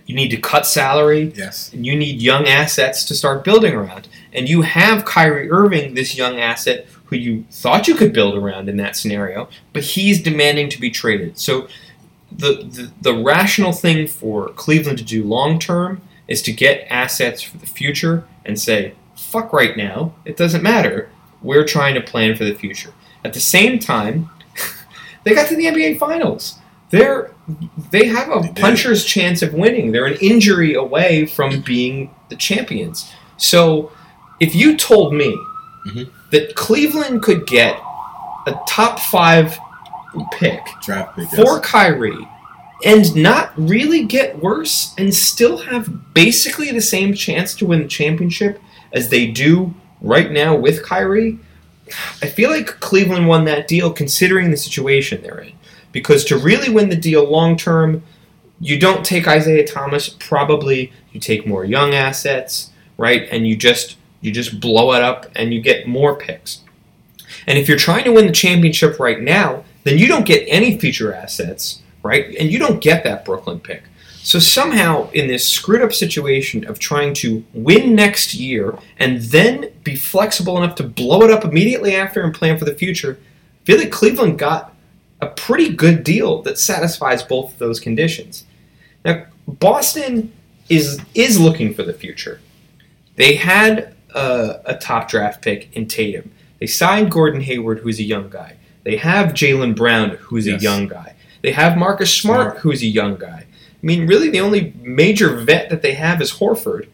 You 0.05 0.15
need 0.15 0.29
to 0.29 0.37
cut 0.37 0.65
salary. 0.65 1.31
Yes. 1.35 1.71
And 1.71 1.85
you 1.85 1.95
need 1.95 2.21
young 2.21 2.47
assets 2.47 3.05
to 3.05 3.15
start 3.15 3.43
building 3.43 3.73
around. 3.73 4.07
And 4.33 4.49
you 4.49 4.63
have 4.63 5.05
Kyrie 5.05 5.49
Irving, 5.49 5.93
this 5.93 6.17
young 6.17 6.39
asset 6.39 6.87
who 7.05 7.15
you 7.15 7.45
thought 7.51 7.87
you 7.87 7.95
could 7.95 8.13
build 8.13 8.35
around 8.35 8.69
in 8.69 8.77
that 8.77 8.95
scenario, 8.95 9.49
but 9.73 9.83
he's 9.83 10.21
demanding 10.21 10.69
to 10.69 10.79
be 10.79 10.91
traded. 10.91 11.37
So 11.39 11.67
the, 12.31 12.63
the, 12.63 12.91
the 13.01 13.13
rational 13.13 13.71
thing 13.71 14.07
for 14.07 14.49
Cleveland 14.49 14.97
to 14.99 15.03
do 15.03 15.23
long 15.23 15.59
term 15.59 16.01
is 16.27 16.41
to 16.43 16.51
get 16.51 16.85
assets 16.89 17.41
for 17.41 17.57
the 17.57 17.65
future 17.65 18.23
and 18.45 18.59
say, 18.59 18.93
fuck 19.15 19.51
right 19.51 19.75
now, 19.75 20.13
it 20.25 20.37
doesn't 20.37 20.61
matter. 20.63 21.09
We're 21.41 21.65
trying 21.65 21.95
to 21.95 22.01
plan 22.01 22.35
for 22.35 22.45
the 22.45 22.53
future. 22.53 22.93
At 23.23 23.33
the 23.33 23.39
same 23.39 23.79
time, 23.79 24.29
they 25.23 25.33
got 25.33 25.47
to 25.49 25.55
the 25.55 25.65
NBA 25.65 25.97
Finals. 25.99 26.55
They're 26.91 27.31
they 27.91 28.05
have 28.07 28.29
a 28.29 28.41
They 28.41 28.61
puncher's 28.61 29.05
chance 29.05 29.41
of 29.41 29.53
winning. 29.53 29.91
They're 29.91 30.05
an 30.05 30.17
injury 30.21 30.73
away 30.75 31.25
from 31.25 31.61
being 31.61 32.13
the 32.29 32.35
champions. 32.35 33.11
So, 33.37 33.91
if 34.39 34.53
you 34.55 34.75
told 34.77 35.13
me 35.13 35.35
Mhm. 35.87 36.09
that 36.31 36.55
Cleveland 36.55 37.21
could 37.23 37.45
get 37.47 37.75
a 38.47 38.55
top 38.67 38.99
five 38.99 39.57
pick 40.31 40.61
Draft 40.81 41.15
pick. 41.15 41.29
for 41.29 41.55
yes. 41.55 41.65
Kyrie 41.65 42.27
and 42.85 43.15
not 43.15 43.51
really 43.57 44.05
get 44.05 44.41
worse 44.41 44.93
and 44.97 45.13
still 45.13 45.57
have 45.57 46.13
basically 46.13 46.71
the 46.71 46.81
same 46.81 47.13
chance 47.13 47.53
to 47.55 47.65
win 47.65 47.81
the 47.83 47.87
championship 47.87 48.61
as 48.93 49.09
they 49.09 49.27
do 49.27 49.73
right 50.01 50.31
now 50.31 50.55
with 50.55 50.83
Kyrie, 50.83 51.39
I 52.21 52.27
feel 52.27 52.49
like 52.49 52.79
Cleveland 52.79 53.27
won 53.27 53.45
that 53.45 53.67
deal 53.67 53.91
considering 53.91 54.51
the 54.51 54.57
situation 54.57 55.21
they're 55.21 55.39
in. 55.39 55.53
Because 55.91 56.23
to 56.25 56.37
really 56.37 56.69
win 56.69 56.89
the 56.89 56.95
deal 56.95 57.29
long 57.29 57.57
term, 57.57 58.03
you 58.59 58.79
don't 58.79 59.05
take 59.05 59.27
Isaiah 59.27 59.65
Thomas, 59.65 60.09
probably 60.09 60.93
you 61.11 61.19
take 61.19 61.47
more 61.47 61.65
young 61.65 61.93
assets, 61.93 62.69
right? 62.97 63.27
And 63.31 63.47
you 63.47 63.55
just 63.55 63.97
you 64.21 64.31
just 64.31 64.59
blow 64.59 64.93
it 64.93 65.01
up 65.01 65.27
and 65.35 65.53
you 65.53 65.61
get 65.61 65.87
more 65.87 66.15
picks. 66.15 66.61
And 67.47 67.57
if 67.57 67.67
you're 67.67 67.77
trying 67.77 68.03
to 68.03 68.11
win 68.11 68.27
the 68.27 68.33
championship 68.33 68.99
right 68.99 69.19
now, 69.19 69.63
then 69.83 69.97
you 69.97 70.07
don't 70.07 70.25
get 70.25 70.45
any 70.47 70.77
future 70.77 71.13
assets, 71.13 71.81
right? 72.03 72.35
And 72.35 72.51
you 72.51 72.59
don't 72.59 72.81
get 72.81 73.03
that 73.03 73.25
Brooklyn 73.25 73.59
pick. 73.59 73.83
So 74.21 74.37
somehow, 74.37 75.09
in 75.11 75.27
this 75.27 75.47
screwed 75.47 75.81
up 75.81 75.93
situation 75.93 76.65
of 76.65 76.77
trying 76.77 77.13
to 77.15 77.43
win 77.53 77.95
next 77.95 78.33
year 78.33 78.77
and 78.97 79.21
then 79.21 79.71
be 79.83 79.95
flexible 79.95 80.57
enough 80.61 80.75
to 80.75 80.83
blow 80.83 81.23
it 81.23 81.31
up 81.31 81.45
immediately 81.45 81.95
after 81.95 82.21
and 82.21 82.33
plan 82.33 82.57
for 82.57 82.65
the 82.65 82.75
future, 82.75 83.17
I 83.61 83.65
feel 83.65 83.77
like 83.77 83.91
Cleveland 83.91 84.37
got 84.37 84.75
a 85.21 85.27
pretty 85.27 85.73
good 85.73 86.03
deal 86.03 86.41
that 86.43 86.59
satisfies 86.59 87.23
both 87.23 87.53
of 87.53 87.59
those 87.59 87.79
conditions. 87.79 88.45
Now, 89.03 89.25
Boston 89.47 90.33
is 90.69 91.01
is 91.15 91.39
looking 91.39 91.73
for 91.73 91.83
the 91.83 91.93
future. 91.93 92.39
They 93.15 93.35
had 93.35 93.95
a, 94.13 94.61
a 94.65 94.77
top 94.77 95.09
draft 95.09 95.41
pick 95.41 95.75
in 95.75 95.87
Tatum. 95.87 96.31
They 96.59 96.67
signed 96.67 97.11
Gordon 97.11 97.41
Hayward, 97.41 97.79
who's 97.79 97.99
a 97.99 98.03
young 98.03 98.29
guy. 98.29 98.57
They 98.83 98.97
have 98.97 99.33
Jaylen 99.33 99.75
Brown, 99.75 100.11
who's 100.21 100.47
Yes. 100.47 100.61
a 100.61 100.63
young 100.63 100.87
guy. 100.87 101.13
They 101.41 101.51
have 101.51 101.77
Marcus 101.77 102.13
Smart, 102.13 102.41
Smart. 102.51 102.57
who's 102.59 102.81
a 102.81 102.87
young 102.87 103.15
guy. 103.17 103.45
I 103.45 103.85
mean, 103.85 104.07
really, 104.07 104.29
the 104.29 104.41
only 104.41 104.73
major 104.81 105.35
vet 105.37 105.69
that 105.69 105.81
they 105.81 105.93
have 105.93 106.21
is 106.21 106.33
Horford. 106.33 106.87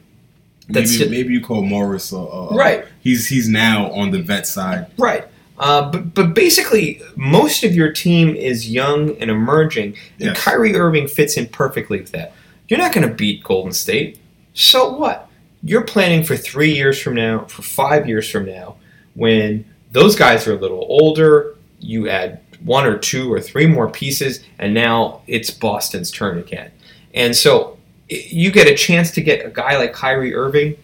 Maybe, 0.68 0.80
That's 0.88 1.00
maybe 1.10 1.34
you 1.34 1.42
call 1.42 1.62
Morris. 1.64 2.12
Uh, 2.12 2.48
Right. 2.52 2.86
He's 3.02 3.28
he's 3.28 3.48
now 3.48 3.92
on 3.92 4.12
the 4.12 4.22
vet 4.22 4.48
side. 4.48 4.88
Right. 4.98 5.26
Uh, 5.58 5.90
but 5.92 6.14
but 6.14 6.34
basically, 6.34 7.02
most 7.16 7.64
of 7.64 7.74
your 7.74 7.92
team 7.92 8.36
is 8.36 8.70
young 8.70 9.16
and 9.20 9.30
emerging, 9.32 9.96
and 10.20 10.30
Yes. 10.36 10.42
Kyrie 10.44 10.76
Irving 10.76 11.08
fits 11.08 11.38
in 11.38 11.48
perfectly 11.48 12.00
with 12.02 12.12
that. 12.12 12.34
You're 12.68 12.80
not 12.80 12.94
going 12.94 13.08
to 13.08 13.14
beat 13.14 13.44
Golden 13.44 13.72
State, 13.72 14.18
so 14.54 14.92
what? 14.98 15.30
You're 15.64 15.84
planning 15.84 16.24
for 16.24 16.36
three 16.36 16.74
years 16.74 17.00
from 17.00 17.16
now, 17.16 17.46
for 17.46 17.62
five 17.62 18.08
years 18.08 18.30
from 18.30 18.46
now, 18.46 18.76
when 19.14 19.66
those 19.92 20.16
guys 20.16 20.48
are 20.48 20.54
a 20.54 20.60
little 20.60 20.86
older. 20.90 21.55
You 21.86 22.10
add 22.10 22.40
one 22.64 22.86
or 22.86 22.98
two 22.98 23.32
or 23.32 23.40
three 23.40 23.68
more 23.68 23.90
pieces, 23.90 24.40
and 24.60 24.74
now 24.74 25.22
it's 25.28 25.52
Boston's 25.52 26.10
turn 26.12 26.38
again. 26.40 26.72
And 27.14 27.36
so 27.36 27.78
you 28.10 28.52
get 28.52 28.68
a 28.68 28.76
chance 28.76 29.12
to 29.12 29.22
get 29.22 29.46
a 29.46 29.50
guy 29.50 29.78
like 29.78 29.94
Kyrie 29.94 30.34
Irving, 30.36 30.76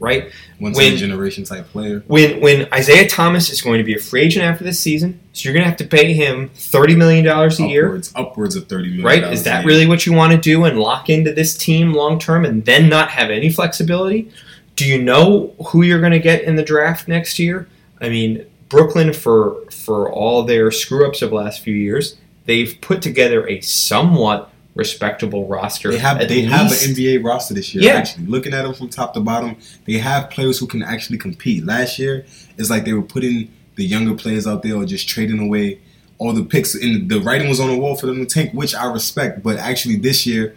right? 0.00 0.30
Once 0.60 0.76
When- 0.76 0.96
generation 0.96 1.44
type 1.44 1.68
player. 1.70 2.02
when 2.06 2.40
when 2.40 2.66
Isaiah 2.72 3.08
Thomas 3.08 3.50
is 3.50 3.60
going 3.62 3.78
to 3.78 3.84
be 3.84 3.94
a 3.94 3.98
free 3.98 4.22
agent 4.22 4.44
after 4.44 4.64
this 4.64 4.80
season, 4.80 5.20
so 5.32 5.40
you're 5.48 5.52
going 5.54 5.64
to 5.64 5.68
have 5.68 5.76
to 5.78 5.86
pay 5.86 6.12
him 6.14 6.48
thirty 6.54 6.94
million 6.96 7.24
dollars 7.24 7.60
a 7.60 7.66
year, 7.66 7.86
Upwards, 7.86 8.12
upwards 8.14 8.56
of 8.56 8.66
thirty 8.68 8.88
million. 8.88 9.04
right? 9.04 9.32
Is 9.32 9.42
that 9.44 9.60
year. 9.60 9.66
really 9.68 9.86
what 9.86 10.06
you 10.06 10.12
want 10.14 10.32
to 10.32 10.38
do 10.38 10.64
and 10.64 10.78
lock 10.78 11.08
into 11.10 11.32
this 11.32 11.56
team 11.56 11.92
long 11.92 12.18
term 12.18 12.44
and 12.44 12.64
then 12.64 12.88
not 12.88 13.10
have 13.10 13.30
any 13.30 13.50
flexibility? 13.50 14.30
Do 14.76 14.86
you 14.86 15.00
know 15.00 15.54
who 15.68 15.82
you're 15.82 16.00
going 16.00 16.12
to 16.12 16.18
get 16.18 16.42
in 16.44 16.56
the 16.56 16.62
draft 16.62 17.06
next 17.08 17.38
year? 17.38 17.66
I 18.00 18.08
mean, 18.10 18.44
Brooklyn 18.68 19.12
for 19.12 19.62
for 19.70 20.10
all 20.10 20.42
their 20.42 20.70
screw 20.70 21.06
ups 21.06 21.22
of 21.22 21.30
the 21.30 21.36
last 21.36 21.60
few 21.60 21.74
years, 21.74 22.16
they've 22.46 22.76
put 22.80 23.02
together 23.02 23.46
a 23.48 23.60
somewhat 23.60 24.50
respectable 24.74 25.48
roster. 25.48 25.90
They 25.90 25.98
have 25.98 26.28
they 26.28 26.42
have 26.42 26.70
an 26.70 26.76
NBA 26.76 27.24
roster 27.24 27.54
this 27.54 27.74
year. 27.74 27.84
Yeah. 27.84 27.92
Actually, 27.92 28.26
looking 28.26 28.52
at 28.54 28.62
them 28.62 28.74
from 28.74 28.88
top 28.88 29.14
to 29.14 29.20
bottom, 29.20 29.56
they 29.86 29.94
have 29.94 30.30
players 30.30 30.58
who 30.58 30.66
can 30.66 30.82
actually 30.82 31.18
compete. 31.18 31.64
Last 31.64 31.98
year, 31.98 32.26
it's 32.58 32.70
like 32.70 32.84
they 32.84 32.92
were 32.92 33.02
putting 33.02 33.52
the 33.76 33.84
younger 33.84 34.14
players 34.14 34.46
out 34.46 34.62
there 34.62 34.76
or 34.76 34.84
just 34.84 35.08
trading 35.08 35.38
away 35.38 35.80
all 36.18 36.32
the 36.32 36.44
picks. 36.44 36.74
And 36.74 37.08
the 37.08 37.20
writing 37.20 37.48
was 37.48 37.60
on 37.60 37.68
the 37.68 37.78
wall 37.78 37.96
for 37.96 38.06
them 38.06 38.18
to 38.18 38.26
tank, 38.26 38.52
which 38.52 38.74
I 38.74 38.90
respect. 38.90 39.42
But 39.42 39.58
actually, 39.58 39.96
this 39.96 40.26
year, 40.26 40.56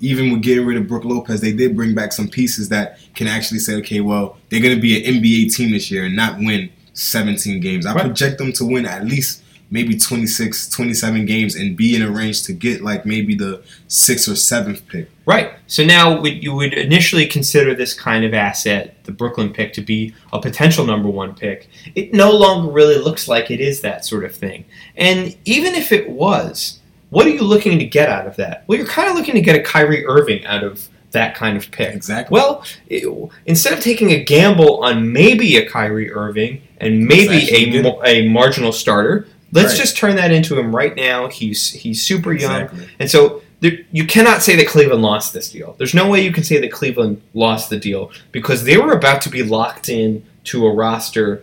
even 0.00 0.32
with 0.32 0.42
getting 0.42 0.64
rid 0.64 0.76
of 0.76 0.86
Brooke 0.86 1.04
Lopez, 1.04 1.40
they 1.40 1.52
did 1.52 1.76
bring 1.76 1.94
back 1.94 2.12
some 2.12 2.28
pieces 2.28 2.68
that 2.68 2.98
can 3.14 3.26
actually 3.26 3.60
say, 3.60 3.74
okay, 3.76 4.00
well, 4.00 4.36
they're 4.48 4.60
going 4.60 4.74
to 4.74 4.80
be 4.80 5.04
an 5.04 5.14
NBA 5.14 5.54
team 5.54 5.72
this 5.72 5.90
year 5.90 6.04
and 6.04 6.14
not 6.14 6.38
win 6.38 6.70
17 7.00 7.60
games. 7.60 7.86
I 7.86 7.94
Right. 7.94 8.04
project 8.04 8.38
them 8.38 8.52
to 8.54 8.64
win 8.64 8.86
at 8.86 9.04
least 9.06 9.42
maybe 9.68 9.96
26, 9.98 10.68
27 10.68 11.26
games 11.26 11.56
and 11.56 11.76
be 11.76 11.96
in 11.96 12.00
a 12.02 12.08
range 12.08 12.44
to 12.44 12.52
get 12.52 12.82
like 12.82 13.04
maybe 13.04 13.34
the 13.34 13.60
sixth 13.88 14.28
or 14.28 14.36
seventh 14.36 14.86
pick. 14.86 15.10
Right. 15.26 15.50
So 15.66 15.84
now 15.84 16.20
would- 16.20 16.40
you 16.42 16.54
would 16.54 16.72
initially 16.72 17.26
consider 17.26 17.74
this 17.74 17.92
kind 17.92 18.24
of 18.24 18.32
asset, 18.32 18.94
the 19.04 19.10
Brooklyn 19.12 19.50
pick, 19.50 19.72
to 19.72 19.80
be 19.80 20.14
a 20.32 20.38
potential 20.40 20.86
number 20.86 21.08
one 21.08 21.34
pick. 21.34 21.68
It 21.96 22.14
no 22.14 22.30
longer 22.30 22.70
really 22.70 22.94
looks 22.98 23.26
like 23.26 23.50
it 23.50 23.58
is 23.60 23.80
that 23.80 24.04
sort 24.04 24.24
of 24.24 24.32
thing. 24.36 24.64
And 24.96 25.34
even 25.44 25.74
if 25.74 25.90
it 25.90 26.08
was, 26.10 26.78
what 27.10 27.26
are 27.26 27.30
you 27.30 27.42
looking 27.42 27.78
to 27.80 27.84
get 27.84 28.08
out 28.08 28.28
of 28.28 28.36
that? 28.36 28.62
Well, 28.68 28.78
you're 28.78 28.86
kind 28.86 29.08
of 29.10 29.16
looking 29.16 29.34
to 29.34 29.40
get 29.40 29.56
a 29.56 29.60
Kyrie 29.62 30.06
Irving 30.06 30.46
out 30.46 30.62
of 30.62 30.88
that 31.12 31.34
kind 31.34 31.56
of 31.56 31.70
pick. 31.70 31.94
Exactly. 31.94 32.34
Well, 32.34 32.64
it- 32.88 33.06
instead 33.46 33.72
of 33.72 33.80
taking 33.80 34.10
a 34.12 34.22
gamble 34.22 34.82
on 34.84 35.12
maybe 35.12 35.56
a 35.56 35.68
Kyrie 35.68 36.12
Irving 36.12 36.62
and 36.78 37.06
maybe 37.06 37.48
a, 37.52 37.98
a 38.04 38.28
marginal 38.28 38.72
starter, 38.72 39.26
let's 39.52 39.70
Right. 39.72 39.78
just 39.78 39.96
turn 39.96 40.16
that 40.16 40.30
into 40.32 40.58
him 40.58 40.74
right 40.74 40.94
now. 40.96 41.28
He's 41.28 41.70
he's 41.72 42.02
super 42.02 42.32
young. 42.32 42.62
Exactly. 42.62 42.88
And 42.98 43.10
so 43.10 43.42
there, 43.60 43.78
you 43.92 44.04
cannot 44.06 44.42
say 44.42 44.54
that 44.56 44.66
Cleveland 44.68 45.02
lost 45.02 45.32
this 45.32 45.50
deal. 45.50 45.74
There's 45.78 45.94
no 45.94 46.08
way 46.10 46.22
you 46.22 46.32
can 46.32 46.44
say 46.44 46.60
that 46.60 46.70
Cleveland 46.72 47.22
lost 47.32 47.70
the 47.70 47.78
deal 47.78 48.10
because 48.32 48.64
they 48.64 48.76
were 48.76 48.92
about 48.92 49.22
to 49.22 49.30
be 49.30 49.42
locked 49.42 49.88
in 49.88 50.22
to 50.44 50.66
a 50.66 50.72
roster 50.74 51.42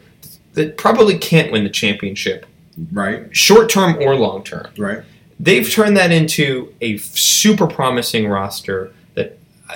that 0.54 0.78
probably 0.78 1.17
can't 1.17 1.52
win 1.52 1.63
the 1.63 1.69
championship, 1.71 2.45
Right. 2.91 3.36
short 3.36 3.69
term 3.69 3.97
or 3.99 4.15
long 4.15 4.43
term. 4.43 4.67
Right. 4.78 4.99
They've 5.39 5.67
turned 5.69 5.97
that 5.97 6.12
into 6.12 6.71
a 6.80 6.97
super 6.97 7.65
promising 7.65 8.28
roster 8.28 8.91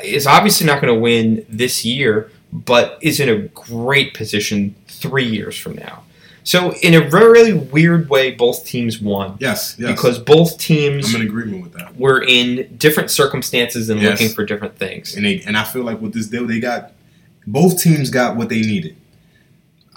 is 0.03 0.27
obviously 0.27 0.65
not 0.67 0.81
going 0.81 0.93
to 0.93 0.99
win 0.99 1.45
this 1.49 1.83
year, 1.85 2.31
but 2.53 2.97
is 3.01 3.19
in 3.19 3.29
a 3.29 3.39
great 3.49 4.13
position 4.13 4.75
three 4.87 5.25
years 5.27 5.57
from 5.57 5.75
now. 5.75 6.03
So, 6.43 6.73
in 6.75 6.93
a 6.93 7.01
very 7.01 7.51
weird 7.51 8.09
way, 8.09 8.31
both 8.31 8.65
teams 8.65 9.01
won 9.01 9.35
Yes. 9.41 9.75
Yes. 9.77 9.91
because 9.91 10.17
both 10.17 10.57
teams 10.57 11.13
I'm 11.13 11.21
in 11.21 11.27
agreement 11.27 11.61
with 11.61 11.73
that. 11.73 11.97
were 11.97 12.23
in 12.23 12.73
different 12.77 13.11
circumstances 13.11 13.89
and 13.89 14.01
Yes. 14.01 14.11
looking 14.21 14.33
for 14.33 14.45
different 14.45 14.77
things. 14.77 15.15
And 15.15 15.25
they 15.25 15.41
and 15.45 15.57
I 15.57 15.65
feel 15.65 15.83
like 15.83 15.99
with 16.01 16.13
this 16.13 16.27
deal, 16.27 16.47
they 16.47 16.61
got 16.61 16.93
both 17.45 17.81
teams 17.81 18.09
got 18.09 18.37
what 18.37 18.47
they 18.47 18.61
needed. 18.61 18.95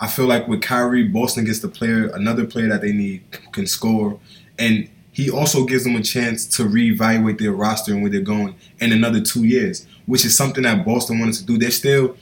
I 0.00 0.08
feel 0.08 0.26
like 0.26 0.48
with 0.48 0.60
Kyrie, 0.62 1.04
Boston 1.04 1.44
gets 1.44 1.60
the 1.60 1.68
player, 1.68 2.08
another 2.08 2.44
player 2.46 2.68
that 2.68 2.80
they 2.80 2.92
need 2.92 3.22
can 3.52 3.66
score, 3.68 4.18
and 4.58 4.88
he 5.12 5.30
also 5.30 5.64
gives 5.64 5.84
them 5.84 5.94
a 5.94 6.02
chance 6.02 6.46
to 6.56 6.64
reevaluate 6.64 7.38
their 7.38 7.52
roster 7.52 7.92
and 7.92 8.00
where 8.02 8.10
they're 8.10 8.20
going 8.22 8.54
in 8.80 8.90
another 8.92 9.20
two 9.20 9.44
years, 9.44 9.86
which 10.10 10.24
is 10.24 10.36
something 10.36 10.64
that 10.64 10.84
Boston 10.84 11.20
wanted 11.20 11.36
to 11.36 11.44
do. 11.44 11.56
They're 11.56 11.70
still, 11.70 12.16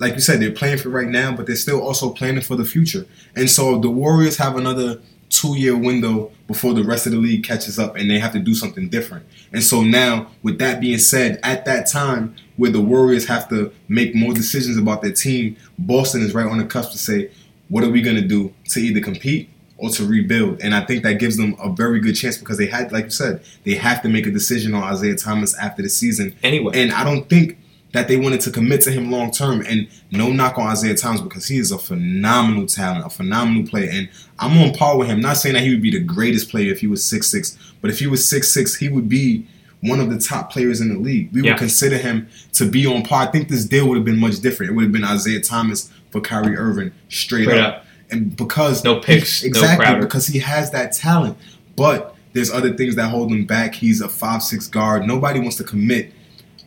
like 0.00 0.14
you 0.14 0.20
said, 0.20 0.40
they're 0.40 0.50
playing 0.50 0.78
for 0.78 0.88
right 0.88 1.06
now, 1.06 1.30
but 1.36 1.46
they're 1.46 1.54
still 1.54 1.80
also 1.80 2.10
planning 2.10 2.42
for 2.42 2.56
the 2.56 2.64
future. 2.64 3.06
And 3.36 3.48
so 3.48 3.78
the 3.78 3.88
Warriors 3.88 4.36
have 4.38 4.56
another 4.56 5.00
two-year 5.28 5.76
window 5.76 6.32
before 6.48 6.74
the 6.74 6.82
rest 6.82 7.06
of 7.06 7.12
the 7.12 7.18
league 7.18 7.44
catches 7.44 7.78
up, 7.78 7.94
and 7.94 8.10
they 8.10 8.18
have 8.18 8.32
to 8.32 8.40
do 8.40 8.56
something 8.56 8.88
different. 8.88 9.24
And 9.52 9.62
so 9.62 9.82
now, 9.82 10.32
with 10.42 10.58
that 10.58 10.80
being 10.80 10.98
said, 10.98 11.38
at 11.44 11.64
that 11.66 11.86
time 11.86 12.34
where 12.56 12.72
the 12.72 12.80
Warriors 12.80 13.26
have 13.28 13.48
to 13.50 13.72
make 13.86 14.16
more 14.16 14.34
decisions 14.34 14.76
about 14.76 15.00
their 15.00 15.12
team, 15.12 15.56
Boston 15.78 16.22
is 16.22 16.34
right 16.34 16.46
on 16.46 16.58
the 16.58 16.64
cusp 16.64 16.90
to 16.90 16.98
say, 16.98 17.30
what 17.68 17.84
are 17.84 17.90
we 17.90 18.02
going 18.02 18.16
to 18.16 18.26
do 18.26 18.52
to 18.70 18.80
either 18.80 19.00
compete 19.00 19.48
or 19.78 19.88
to 19.90 20.06
rebuild? 20.06 20.60
And 20.60 20.74
I 20.74 20.84
think 20.84 21.02
that 21.04 21.14
gives 21.14 21.36
them 21.36 21.56
a 21.62 21.70
very 21.72 22.00
good 22.00 22.14
chance 22.14 22.36
because 22.36 22.58
they 22.58 22.66
had, 22.66 22.92
like 22.92 23.04
you 23.06 23.10
said, 23.10 23.42
they 23.64 23.74
have 23.74 24.02
to 24.02 24.08
make 24.08 24.26
a 24.26 24.30
decision 24.30 24.74
on 24.74 24.82
Isaiah 24.82 25.16
Thomas 25.16 25.56
after 25.58 25.82
the 25.82 25.88
season. 25.88 26.34
Anyway, 26.42 26.72
And 26.74 26.92
I 26.92 27.04
don't 27.04 27.28
think 27.28 27.56
that 27.92 28.06
they 28.06 28.18
wanted 28.18 28.40
to 28.42 28.50
commit 28.50 28.82
to 28.82 28.90
him 28.90 29.10
long 29.10 29.30
term. 29.30 29.62
And 29.66 29.88
no 30.10 30.28
knock 30.30 30.58
on 30.58 30.66
Isaiah 30.66 30.94
Thomas 30.94 31.20
because 31.22 31.48
he 31.48 31.56
is 31.56 31.72
a 31.72 31.78
phenomenal 31.78 32.66
talent, 32.66 33.06
a 33.06 33.10
phenomenal 33.10 33.66
player. 33.66 33.88
And 33.90 34.08
I'm 34.38 34.58
on 34.58 34.74
par 34.74 34.98
with 34.98 35.08
him. 35.08 35.20
Not 35.20 35.38
saying 35.38 35.54
that 35.54 35.62
he 35.62 35.70
would 35.70 35.80
be 35.82 35.90
the 35.90 36.00
greatest 36.00 36.50
player 36.50 36.70
if 36.70 36.80
he 36.80 36.86
was 36.86 37.02
six 37.02 37.28
six, 37.28 37.56
but 37.80 37.90
if 37.90 37.98
he 37.98 38.06
was 38.06 38.28
six 38.28 38.50
six, 38.52 38.74
he 38.76 38.88
would 38.88 39.08
be 39.08 39.46
one 39.80 40.00
of 40.00 40.10
the 40.10 40.18
top 40.18 40.50
players 40.52 40.80
in 40.80 40.88
the 40.92 40.98
league. 40.98 41.30
We 41.32 41.40
Yeah. 41.42 41.52
would 41.52 41.58
consider 41.60 41.96
him 41.98 42.26
to 42.54 42.68
be 42.68 42.84
on 42.84 43.04
par. 43.04 43.28
I 43.28 43.30
think 43.30 43.48
this 43.48 43.64
deal 43.64 43.88
would 43.88 43.94
have 43.96 44.04
been 44.04 44.18
much 44.18 44.40
different. 44.40 44.72
It 44.72 44.74
would 44.74 44.82
have 44.82 44.92
been 44.92 45.04
Isaiah 45.04 45.40
Thomas 45.40 45.88
for 46.10 46.20
Kyrie 46.20 46.56
Irving 46.56 46.90
straight, 47.08 47.44
Straight 47.44 47.60
up. 47.60 47.74
up. 47.76 47.84
And 48.10 48.36
because 48.36 48.84
No 48.84 49.00
picks, 49.00 49.42
no 49.42 49.48
exactly 49.48 49.84
Crowder. 49.86 50.00
because 50.00 50.26
he 50.26 50.38
has 50.38 50.70
that 50.70 50.92
talent. 50.92 51.36
But 51.76 52.14
there's 52.32 52.50
other 52.50 52.74
things 52.74 52.96
that 52.96 53.08
hold 53.08 53.30
him 53.30 53.44
back. 53.46 53.74
He's 53.74 54.00
a 54.00 54.08
five 54.08 54.42
six 54.42 54.66
guard. 54.66 55.06
Nobody 55.06 55.40
wants 55.40 55.56
to 55.56 55.64
commit 55.64 56.12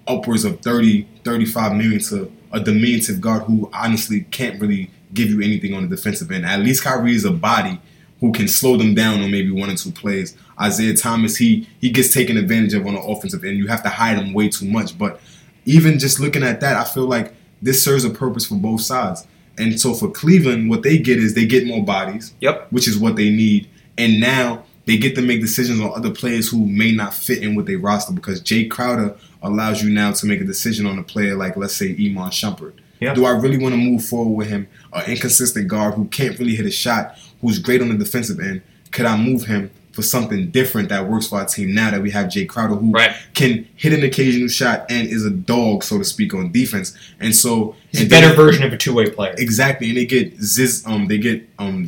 upwards 0.08 0.43
of 0.45 0.60
30, 0.62 1.08
35 1.23 1.75
million 1.75 1.99
to 2.01 2.32
a 2.51 2.60
diminutive 2.60 3.21
guard 3.21 3.43
who 3.43 3.69
honestly 3.73 4.21
can't 4.32 4.60
really 4.62 4.89
give 5.13 5.30
you 5.30 5.41
anything 5.41 5.73
on 5.73 5.88
the 5.88 5.95
defensive 5.95 6.32
end. 6.32 6.45
At 6.45 6.60
least 6.60 6.84
Kyrie 6.84 7.15
is 7.15 7.25
a 7.25 7.32
body 7.32 7.80
who 8.19 8.32
can 8.32 8.47
slow 8.47 8.77
them 8.77 8.93
down 8.93 9.21
on 9.21 9.32
maybe 9.32 9.51
one 9.51 9.69
or 9.69 9.75
two 9.75 9.91
plays. 9.91 10.38
Isaiah 10.60 10.95
Thomas, 10.95 11.36
he 11.38 11.67
he 11.80 11.89
gets 11.89 12.13
taken 12.13 12.38
advantage 12.38 12.73
of 12.73 12.86
on 12.86 12.93
the 12.93 13.01
offensive 13.01 13.43
end. 13.43 13.58
You 13.58 13.67
have 13.67 13.84
to 13.84 13.89
hide 13.89 14.17
him 14.17 14.34
way 14.34 14.49
too 14.49 14.65
much. 14.65 14.97
But 14.97 15.19
even 15.65 15.99
just 15.99 16.19
looking 16.19 16.43
at 16.43 16.62
that, 16.62 16.75
I 16.75 16.84
feel 16.84 17.06
like 17.06 17.34
this 17.62 17.84
serves 17.84 18.06
a 18.06 18.10
purpose 18.10 18.45
for 18.45 18.56
both 18.56 18.82
sides. 18.82 19.27
And 19.62 19.80
so 19.80 19.93
for 19.93 20.10
Cleveland, 20.10 20.69
what 20.69 20.84
they 20.84 20.97
get 20.97 21.19
is 21.19 21.34
they 21.34 21.45
get 21.45 21.65
more 21.67 21.84
bodies, 21.86 22.34
Yep. 22.41 22.67
which 22.71 22.88
is 22.88 22.97
what 22.97 23.15
they 23.15 23.30
need. 23.30 23.67
And 23.97 24.19
now 24.19 24.63
they 24.86 24.97
get 24.97 25.15
to 25.15 25.21
make 25.21 25.41
decisions 25.41 25.80
on 25.80 25.91
other 25.95 26.10
players 26.12 26.50
who 26.50 26.65
may 26.65 26.91
not 26.91 27.13
fit 27.13 27.43
in 27.43 27.56
with 27.56 27.67
their 27.67 27.78
roster 27.78 28.12
because 28.13 28.41
Jae 28.41 28.69
Crowder 28.69 29.15
allows 29.43 29.84
you 29.84 29.89
now 29.91 30.12
to 30.12 30.26
make 30.26 30.41
a 30.41 30.43
decision 30.43 30.86
on 30.86 30.97
a 30.97 31.04
player 31.04 31.36
like, 31.36 31.56
let's 31.56 31.76
say, 31.76 31.89
Iman 31.91 32.32
Shumpert. 32.32 32.74
Yeah. 33.00 33.13
Do 33.13 33.26
I 33.26 33.32
really 33.32 33.58
want 33.58 33.74
to 33.74 33.78
move 33.78 34.04
forward 34.06 34.36
with 34.36 34.47
him? 34.50 34.67
An 34.93 35.06
inconsistent 35.10 35.67
guard 35.67 35.93
who 35.95 36.06
can't 36.06 36.38
really 36.39 36.56
hit 36.56 36.65
a 36.65 36.71
shot, 36.71 37.17
who's 37.41 37.58
great 37.60 37.82
on 37.82 37.89
the 37.89 37.97
defensive 38.04 38.39
end. 38.39 38.62
Could 38.91 39.06
I 39.06 39.17
move 39.17 39.45
him 39.45 39.71
for 39.91 40.01
something 40.01 40.49
different 40.51 40.88
that 40.89 41.10
works 41.10 41.27
for 41.27 41.39
our 41.39 41.45
team 41.45 41.73
now 41.73 41.91
that 41.91 42.01
we 42.01 42.12
have 42.12 42.27
Jae 42.27 42.47
Crowder 42.47 42.75
who 42.75 42.91
Right. 42.91 43.12
can 43.34 43.67
hit 43.75 43.91
an 43.93 44.04
occasional 44.04 44.47
shot 44.47 44.86
and 44.89 45.08
is 45.08 45.25
a 45.25 45.30
dog, 45.30 45.84
so 45.84 45.97
to 45.97 46.06
speak, 46.06 46.34
on 46.34 46.51
defense. 46.51 46.95
And 47.19 47.36
so 47.36 47.75
He's 47.91 48.04
a 48.04 48.06
better 48.06 48.27
then- 48.27 48.36
version 48.38 48.63
of 48.63 48.71
a 48.71 48.77
two 48.77 48.93
way 48.93 49.10
player. 49.10 49.36
Exactly, 49.38 49.89
and 49.89 49.97
they 49.97 50.06
get 50.06 50.41
Ziz. 50.41 50.84
Um, 50.86 51.08
they 51.08 51.17
get 51.17 51.47
um, 51.60 51.86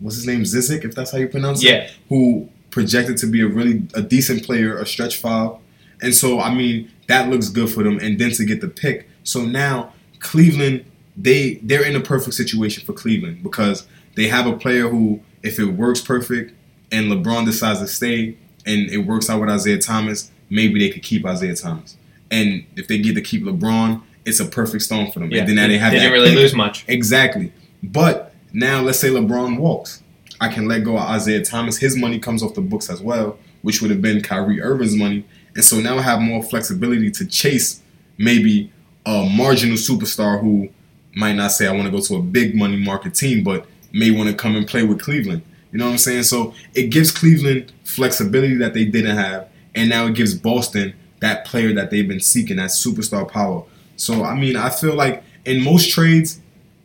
what's 0.00 0.16
his 0.16 0.26
name, 0.26 0.42
Zizic, 0.42 0.84
if 0.84 0.94
that's 0.94 1.10
how 1.10 1.18
you 1.18 1.28
pronounce 1.28 1.62
it. 1.62 1.66
Yeah. 1.68 1.88
Who 2.08 2.48
projected 2.70 3.16
to 3.18 3.26
be 3.26 3.40
a 3.42 3.46
really 3.46 3.82
a 3.94 4.00
decent 4.02 4.44
player, 4.44 4.78
a 4.78 4.86
stretch 4.86 5.16
five, 5.16 5.52
and 6.00 6.14
so 6.14 6.40
I 6.40 6.54
mean 6.54 6.90
that 7.08 7.28
looks 7.28 7.48
good 7.50 7.68
for 7.70 7.82
them. 7.82 7.98
And 7.98 8.18
then 8.18 8.30
to 8.32 8.44
get 8.44 8.60
the 8.60 8.68
pick, 8.68 9.08
so 9.24 9.44
now 9.44 9.92
Cleveland, 10.20 10.84
they 11.16 11.54
they're 11.62 11.84
in 11.84 11.94
a 11.96 12.00
perfect 12.00 12.34
situation 12.34 12.84
for 12.86 12.92
Cleveland 12.94 13.42
because 13.42 13.86
they 14.14 14.28
have 14.28 14.46
a 14.46 14.52
player 14.56 14.88
who, 14.88 15.20
if 15.42 15.58
it 15.58 15.66
works 15.66 16.00
perfect, 16.00 16.52
and 16.90 17.10
LeBron 17.10 17.44
decides 17.44 17.80
to 17.80 17.86
stay, 17.86 18.36
and 18.66 18.90
it 18.90 18.98
works 18.98 19.28
out 19.30 19.40
with 19.40 19.50
Isaiah 19.50 19.78
Thomas, 19.78 20.30
maybe 20.50 20.78
they 20.78 20.90
could 20.92 21.02
keep 21.02 21.24
Isaiah 21.26 21.54
Thomas. 21.54 21.96
And 22.30 22.64
if 22.76 22.88
they 22.88 22.98
get 22.98 23.14
to 23.14 23.22
keep 23.22 23.42
LeBron, 23.44 24.02
it's 24.24 24.40
a 24.40 24.44
perfect 24.44 24.82
storm 24.82 25.10
for 25.10 25.20
them. 25.20 25.30
Yeah. 25.30 25.40
And 25.40 25.48
then 25.48 25.56
now 25.56 25.68
they 25.68 25.78
have 25.78 25.92
they 25.92 25.98
didn't 25.98 26.12
really 26.12 26.34
lose 26.34 26.54
much. 26.64 26.84
Exactly. 26.88 27.52
But 27.82 28.34
Now, 28.52 28.80
let's 28.80 28.98
say 28.98 29.08
LeBron 29.08 29.58
walks. 29.58 30.02
I 30.40 30.48
can 30.48 30.68
let 30.68 30.84
go 30.84 30.96
of 30.96 31.02
Isaiah 31.02 31.44
Thomas. 31.44 31.78
His 31.78 31.96
money 31.96 32.18
comes 32.18 32.42
off 32.42 32.54
the 32.54 32.60
books 32.60 32.88
as 32.90 33.00
well, 33.00 33.38
which 33.62 33.82
would 33.82 33.90
have 33.90 34.00
been 34.00 34.22
Kyrie 34.22 34.60
Irving's 34.60 34.96
money. 34.96 35.24
And 35.54 35.64
so 35.64 35.80
now 35.80 35.98
I 35.98 36.02
have 36.02 36.20
more 36.20 36.42
flexibility 36.42 37.10
to 37.10 37.26
chase 37.26 37.82
maybe 38.18 38.72
a 39.04 39.28
marginal 39.34 39.76
superstar 39.76 40.40
who 40.40 40.68
might 41.14 41.34
not 41.34 41.50
say 41.52 41.66
I 41.66 41.72
want 41.72 41.84
to 41.84 41.90
go 41.90 42.00
to 42.00 42.16
a 42.16 42.22
big 42.22 42.54
money 42.54 42.76
market 42.76 43.14
team, 43.14 43.42
but 43.42 43.66
may 43.92 44.10
want 44.10 44.28
to 44.28 44.34
come 44.34 44.54
and 44.54 44.66
play 44.66 44.84
with 44.84 45.00
Cleveland. 45.00 45.42
You 45.72 45.78
know 45.78 45.86
what 45.86 45.92
I'm 45.92 45.98
saying? 45.98 46.24
So 46.24 46.54
it 46.74 46.88
gives 46.88 47.10
Cleveland 47.10 47.72
flexibility 47.84 48.54
that 48.56 48.74
they 48.74 48.84
didn't 48.84 49.16
have, 49.16 49.48
and 49.74 49.88
now 49.90 50.06
it 50.06 50.14
gives 50.14 50.34
Boston 50.34 50.94
that 51.20 51.44
player 51.44 51.74
that 51.74 51.90
they've 51.90 52.08
been 52.08 52.20
seeking, 52.20 52.56
that 52.56 52.70
superstar 52.70 53.28
power. 53.28 53.64
So 53.96 54.24
I 54.24 54.34
mean, 54.34 54.56
I 54.56 54.70
feel 54.70 54.94
like 54.94 55.22
in 55.44 55.62
most 55.62 55.90
trades, 55.90 56.40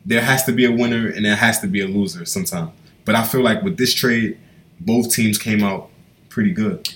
there 0.06 0.22
has 0.22 0.44
to 0.46 0.52
be 0.52 0.66
a 0.66 0.72
winner 0.72 1.08
and 1.08 1.26
there 1.26 1.36
has 1.36 1.60
to 1.62 1.68
be 1.68 1.82
a 1.82 1.88
loser 1.88 2.26
sometimes. 2.26 2.72
But 3.06 3.16
I 3.16 3.24
feel 3.24 3.42
like 3.42 3.62
with 3.62 3.78
this 3.78 3.94
trade, 3.94 4.38
both 4.80 5.12
teams 5.12 5.38
came 5.38 5.64
out 5.64 5.90
pretty 6.30 6.52
good. 6.52 6.94